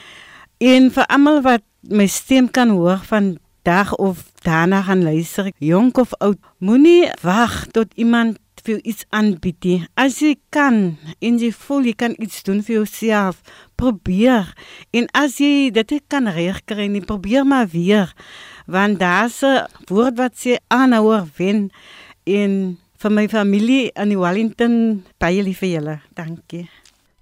En 0.64 0.88
vir 0.94 1.06
almal 1.12 1.42
wat 1.44 1.64
my 1.92 2.08
stem 2.08 2.48
kan 2.48 2.72
hoor 2.72 3.04
van 3.11 3.37
dag 3.68 3.92
of 4.00 4.24
daarna 4.46 4.80
gaan 4.88 5.04
luister, 5.04 5.52
jonk 5.61 6.00
of 6.00 6.16
oud. 6.24 6.40
Moenie 6.64 7.12
wag 7.20 7.66
tot 7.76 7.92
iemand 8.00 8.40
vir 8.66 8.81
iets 8.83 9.05
aanbied 9.11 9.64
nie. 9.64 9.79
As 9.94 10.18
jy 10.23 10.35
kan 10.55 10.97
en 11.21 11.38
jy 11.38 11.51
voel 11.53 11.88
jy 11.90 11.94
kan 11.99 12.16
iets 12.18 12.42
doen 12.47 12.62
vir 12.62 12.81
jouself, 12.81 13.42
probeer. 13.77 14.55
En 14.92 15.09
as 15.12 15.38
jy 15.42 15.71
dit 15.75 15.94
kan 16.09 16.29
regkry, 16.29 16.88
nie 16.88 17.05
probeer 17.05 17.47
maar 17.47 17.68
weer. 17.73 18.14
Want 18.66 18.99
daar's 18.99 19.42
'n 19.42 19.66
woord 19.88 20.16
wat 20.16 20.35
sê 20.35 20.59
aanhouer 20.68 21.29
wen 21.37 21.71
in 22.25 22.79
vir 22.99 23.11
my 23.11 23.29
familie 23.29 23.90
in 23.94 24.18
Wellington 24.18 25.05
baie 25.18 25.42
lief 25.42 25.59
vir 25.59 25.68
julle. 25.68 26.01
Dankie. 26.14 26.68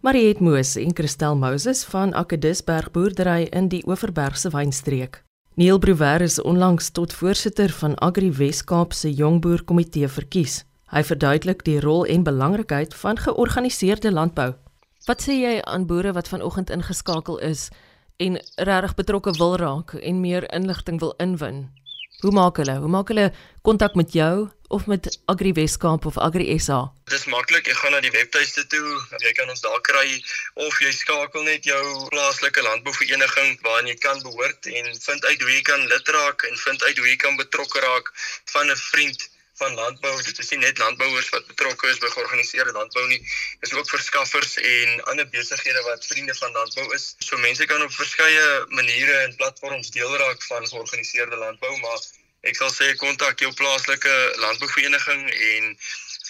Mariet 0.00 0.40
Moos 0.40 0.76
en 0.76 0.94
Christel 0.94 1.36
Moses 1.36 1.84
van 1.84 2.14
Akedisberg 2.14 2.90
boerdery 2.90 3.48
in 3.50 3.68
die 3.68 3.82
Oeverbergse 3.86 4.50
wynstreek. 4.50 5.22
Neil 5.56 5.78
Brouwer 5.78 6.20
is 6.20 6.36
onlangs 6.42 6.90
tot 6.90 7.12
voorsitter 7.16 7.72
van 7.72 7.94
Agri 8.04 8.30
Weskaap 8.30 8.92
se 8.92 9.08
Jongboer 9.12 9.64
Komitee 9.64 10.08
verkies. 10.08 10.64
Hy 10.86 11.02
verduidelik 11.02 11.64
die 11.66 11.80
rol 11.82 12.04
en 12.06 12.22
belangrikheid 12.22 12.92
van 12.94 13.18
georganiseerde 13.18 14.12
landbou. 14.12 14.52
Wat 15.06 15.22
sê 15.22 15.34
jy 15.34 15.54
aan 15.66 15.86
boere 15.90 16.12
wat 16.14 16.28
vanoggend 16.30 16.70
ingeskakel 16.70 17.40
is 17.42 17.68
en 18.22 18.38
regtig 18.68 18.94
betrokke 18.94 19.34
wil 19.38 19.56
raak 19.58 19.96
en 19.98 20.20
meer 20.22 20.46
inligting 20.54 21.00
wil 21.02 21.14
inwin? 21.18 21.66
Hoe 22.22 22.30
maak 22.30 22.62
hulle? 22.62 22.78
Hoe 22.78 22.88
maak 22.88 23.10
hulle 23.10 23.26
kontak 23.66 23.98
met 23.98 24.14
jou 24.14 24.46
of 24.70 24.86
met 24.86 25.10
Agri 25.26 25.52
Weskaap 25.58 26.06
of 26.06 26.18
Agri 26.22 26.58
SA? 26.58 26.78
Dis 27.10 27.26
maklik, 27.26 27.66
jy 27.66 27.74
gaan 27.74 27.92
na 27.92 28.00
die 28.00 28.14
webtuiste 28.14 28.62
toe, 28.70 28.96
jy 29.26 29.34
kan 29.34 29.50
ons 29.50 29.66
daar 29.66 29.82
kry 29.90 30.06
of 30.54 30.80
jy 30.80 30.94
skakel 30.94 31.42
net 31.50 31.66
jou 31.66 31.82
plaaslike 32.14 32.62
landbouvereniging 32.62 33.58
waarna 33.66 33.90
jy 33.90 33.98
kan 34.06 34.22
behoort 34.22 34.70
en 34.70 34.92
vind 34.94 35.30
uit 35.30 35.42
hoe 35.42 35.50
jy 35.50 35.62
kan 35.66 35.82
lid 35.90 36.14
raak 36.14 36.46
en 36.46 36.60
vind 36.62 36.82
uit 36.86 36.98
hoe 36.98 37.08
jy 37.10 37.16
kan 37.26 37.42
betrokke 37.42 37.82
raak 37.90 38.14
van 38.54 38.70
'n 38.70 38.84
vriend 38.90 39.32
van 39.60 39.74
landbou. 39.74 40.14
Dit 40.22 40.38
is 40.38 40.50
nie 40.52 40.58
net 40.62 40.78
landbouers 40.78 41.28
wat 41.34 41.46
betrokke 41.50 41.88
is 41.92 42.00
by 42.02 42.10
georganiseerde 42.12 42.72
landbou 42.76 43.06
nie. 43.08 43.20
Dis 43.64 43.74
ook 43.76 43.88
verskaffers 43.90 44.56
en 44.60 45.04
ander 45.12 45.28
besighede 45.32 45.82
wat 45.88 46.06
vriende 46.06 46.34
van 46.40 46.52
landbou 46.52 46.86
is. 46.94 47.14
So 47.18 47.38
mense 47.44 47.66
kan 47.66 47.82
op 47.82 47.92
verskeie 47.92 48.46
maniere 48.68 49.16
en 49.26 49.36
platforms 49.36 49.90
deel 49.96 50.16
raak 50.16 50.42
van 50.50 50.66
georganiseerde 50.66 51.36
landbou, 51.36 51.72
maar 51.84 52.00
ek 52.46 52.58
sal 52.58 52.70
sê 52.70 52.92
kontak 53.00 53.40
jou 53.42 53.52
plaaslike 53.58 54.16
landbouvereniging 54.42 55.24
en 55.30 55.72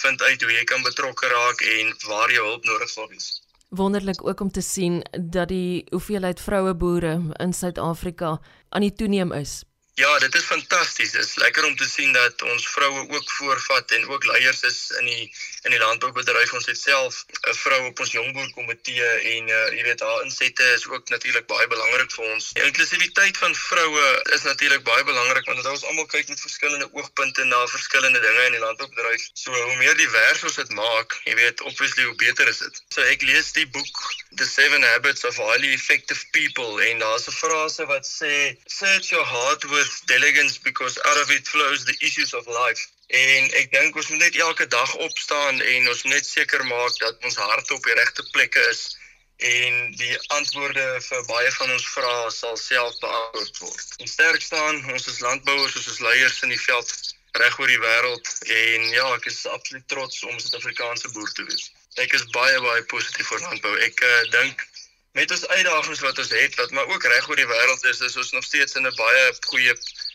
vind 0.02 0.22
uit 0.22 0.42
hoe 0.42 0.52
jy 0.52 0.64
kan 0.64 0.86
betrokke 0.86 1.28
raak 1.32 1.66
en 1.78 1.92
waar 2.06 2.32
jy 2.32 2.40
hulp 2.40 2.64
nodig 2.64 2.90
sal 2.92 3.10
wees. 3.10 3.34
Wonderlik 3.76 4.22
ook 4.22 4.40
om 4.40 4.50
te 4.50 4.62
sien 4.62 5.02
dat 5.10 5.50
die 5.50 5.84
hoeveelheid 5.90 6.40
vroue 6.40 6.74
boere 6.74 7.16
in 7.42 7.52
Suid-Afrika 7.52 8.36
aan 8.68 8.86
die 8.86 8.94
toeneem 8.94 9.32
is. 9.34 9.64
Ja, 9.96 10.18
dit 10.18 10.34
is 10.34 10.44
fantasties. 10.44 11.10
Dit 11.10 11.24
is 11.24 11.34
lekker 11.34 11.64
om 11.64 11.76
te 11.76 11.88
sien 11.88 12.12
dat 12.12 12.42
ons 12.42 12.68
vroue 12.68 13.08
ook 13.08 13.30
voorvat 13.32 13.90
en 13.90 14.08
ook 14.08 14.24
leiers 14.24 14.60
is 14.60 14.90
in 14.98 15.06
die 15.06 15.34
in 15.66 15.74
die 15.74 15.82
landboubedryf. 15.82 16.52
Ons 16.58 16.66
het 16.70 16.78
self 16.78 17.24
'n 17.50 17.54
vrou 17.62 17.80
op 17.90 18.00
ons 18.00 18.12
jongboerkomitee 18.18 19.08
en 19.34 19.48
uh, 19.48 19.62
jy 19.76 19.82
weet 19.88 20.04
haar 20.06 20.22
insette 20.24 20.64
is 20.74 20.86
ook 20.86 21.08
natuurlik 21.14 21.46
baie 21.46 21.66
belangrik 21.74 22.10
vir 22.16 22.24
ons. 22.34 22.52
Die 22.58 22.66
inklusiwiteit 22.68 23.36
van 23.42 23.54
vroue 23.54 24.06
is 24.36 24.42
natuurlik 24.42 24.84
baie 24.90 25.04
belangrik 25.04 25.44
want 25.50 25.62
dit 25.62 25.70
ons 25.72 25.84
almal 25.90 26.06
kyk 26.14 26.28
met 26.28 26.44
verskillende 26.46 26.88
oogpunte 26.92 27.44
na 27.44 27.66
verskillende 27.66 28.20
dinge 28.20 28.46
in 28.46 28.56
die 28.58 28.64
landboubedryf. 28.66 29.28
So 29.34 29.52
hoe 29.52 29.76
meer 29.82 29.96
divers 29.96 30.44
ons 30.48 30.60
dit 30.62 30.74
maak, 30.78 31.18
jy 31.24 31.34
weet, 31.42 31.60
obviously 31.60 32.04
hoe 32.04 32.16
beter 32.22 32.48
is 32.48 32.62
dit. 32.62 32.82
So 32.94 33.02
ek 33.02 33.26
lees 33.26 33.52
die 33.52 33.66
boek 33.66 34.02
The 34.38 34.46
Seven 34.46 34.82
Habits 34.82 35.24
of 35.24 35.36
Highly 35.36 35.72
Effective 35.74 36.22
People 36.30 36.82
en 36.90 36.98
daar's 37.02 37.26
'n 37.28 37.38
frase 37.42 37.86
wat 37.86 38.06
sê 38.06 38.54
search 38.66 39.10
your 39.10 39.26
heart 39.26 39.64
with 39.64 39.90
diligence 40.06 40.58
because 40.58 41.02
out 41.02 41.18
of 41.22 41.30
it 41.30 41.48
flows 41.48 41.84
the 41.84 41.96
issues 42.00 42.34
of 42.34 42.46
life. 42.46 42.86
En 43.06 43.50
ek 43.62 43.70
dink 43.70 43.96
ons 43.96 44.08
moet 44.08 44.18
net 44.18 44.36
elke 44.36 44.66
dag 44.66 44.94
opstaan 44.94 45.60
en 45.62 45.88
ons 45.88 46.02
net 46.10 46.26
seker 46.26 46.64
maak 46.66 46.96
dat 46.98 47.24
ons 47.24 47.36
hart 47.36 47.70
op 47.70 47.82
die 47.84 47.94
regte 47.94 48.24
plekke 48.34 48.62
is 48.70 48.96
en 49.36 49.92
die 50.00 50.16
antwoorde 50.34 50.86
vir 51.04 51.26
baie 51.28 51.52
van 51.58 51.70
ons 51.70 51.86
vrae 51.92 52.30
sal 52.30 52.56
self 52.56 52.98
beantwoord 52.98 53.58
word. 53.58 53.92
En 54.00 54.08
sterk 54.08 54.42
staan, 54.42 54.80
ons 54.92 55.06
is 55.06 55.20
landbouers, 55.20 55.76
ons 55.76 55.90
is 55.92 56.00
leiers 56.00 56.42
in 56.42 56.54
die 56.54 56.62
veld 56.64 57.14
reg 57.36 57.58
oor 57.60 57.68
die 57.68 57.82
wêreld 57.82 58.32
en 58.48 58.88
ja, 58.96 59.06
ek 59.14 59.28
is 59.30 59.44
absoluut 59.46 59.86
trots 59.92 60.22
om 60.24 60.34
'n 60.34 60.40
Suid-Afrikaanse 60.40 61.12
boer 61.12 61.32
te 61.36 61.44
wees. 61.44 61.70
Ek 62.00 62.12
is 62.16 62.24
baie 62.32 62.60
baie 62.60 62.82
positief 62.90 63.30
oor 63.30 63.44
landbou. 63.44 63.76
Ek 63.84 64.00
uh, 64.00 64.22
dink 64.32 64.66
met 65.12 65.30
ons 65.30 65.46
uitdagings 65.46 66.00
wat 66.00 66.18
ons 66.18 66.32
het 66.32 66.54
wat 66.60 66.70
maar 66.70 66.88
ook 66.88 67.04
reg 67.04 67.28
oor 67.28 67.36
die 67.36 67.50
wêreld 67.52 67.84
is, 67.92 68.00
is 68.00 68.16
ons 68.16 68.32
nog 68.32 68.44
steeds 68.44 68.74
in 68.74 68.86
'n 68.88 68.96
baie 68.96 69.24
goeie 69.52 69.74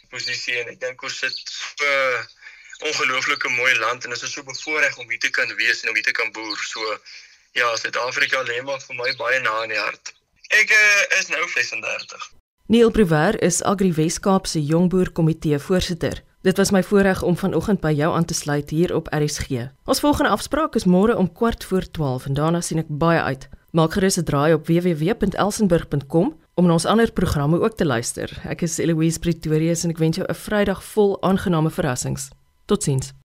posisie 0.10 0.60
en 0.60 0.74
ek 0.74 0.80
dink 0.82 1.04
ons 1.04 1.18
sit 1.18 1.38
so 1.46 1.88
ongelooflike 2.82 3.50
mooi 3.50 3.74
land 3.80 4.06
en 4.06 4.16
ons 4.16 4.24
is 4.24 4.34
so 4.34 4.44
bevoorreg 4.44 4.98
om 4.98 5.10
hier 5.10 5.20
te 5.20 5.30
kan 5.30 5.56
wees 5.56 5.84
en 5.84 5.90
om 5.90 5.96
hier 5.96 6.08
te 6.08 6.12
kan 6.12 6.32
boer. 6.32 6.58
So 6.58 6.98
ja, 7.58 7.76
Suid-Afrika 7.76 8.44
lê 8.48 8.62
maar 8.66 8.80
vir 8.80 8.96
my 8.96 9.14
baie 9.20 9.40
na 9.42 9.64
in 9.64 9.76
die 9.76 9.80
hart. 9.80 10.14
Ek 10.52 10.72
uh, 10.76 11.20
is 11.20 11.30
nou 11.32 11.44
35. 11.48 12.32
Neil 12.72 12.92
Brewer 12.92 13.36
is 13.44 13.62
Agri 13.64 13.92
Weskaap 13.94 14.48
se 14.48 14.62
Jongboer 14.64 15.12
Komitee 15.12 15.60
voorsitter. 15.60 16.24
Dit 16.42 16.58
was 16.58 16.72
my 16.72 16.84
voorreg 16.84 17.22
om 17.22 17.38
vanoggend 17.38 17.82
by 17.82 17.92
jou 17.94 18.14
aan 18.16 18.26
te 18.26 18.34
sluit 18.34 18.70
hier 18.70 18.96
op 18.96 19.12
RSG. 19.14 19.68
Ons 19.86 20.00
volgende 20.00 20.32
afspraak 20.32 20.76
is 20.76 20.88
môre 20.90 21.18
om 21.18 21.32
kwart 21.34 21.64
voor 21.64 21.86
12 21.92 22.26
en 22.26 22.34
daarna 22.34 22.62
sien 22.62 22.82
ek 22.82 22.90
baie 22.90 23.22
uit. 23.22 23.50
Maak 23.72 23.94
gerus 23.94 24.18
'n 24.18 24.24
draai 24.24 24.54
op 24.54 24.66
www.elsenburg.com 24.68 26.40
om 26.56 26.66
na 26.66 26.74
ons 26.74 26.86
ander 26.86 27.12
programme 27.12 27.60
ook 27.60 27.76
te 27.78 27.86
luister. 27.86 28.42
Ek 28.44 28.62
is 28.62 28.78
Eloise 28.78 29.20
Pretorius 29.20 29.84
en 29.84 29.90
ek 29.90 29.98
wens 29.98 30.18
jou 30.18 30.28
'n 30.28 30.36
Vrydag 30.36 30.84
vol 30.84 31.22
aangename 31.22 31.70
verrassings. 31.70 32.30
Totsiens. 32.72 33.21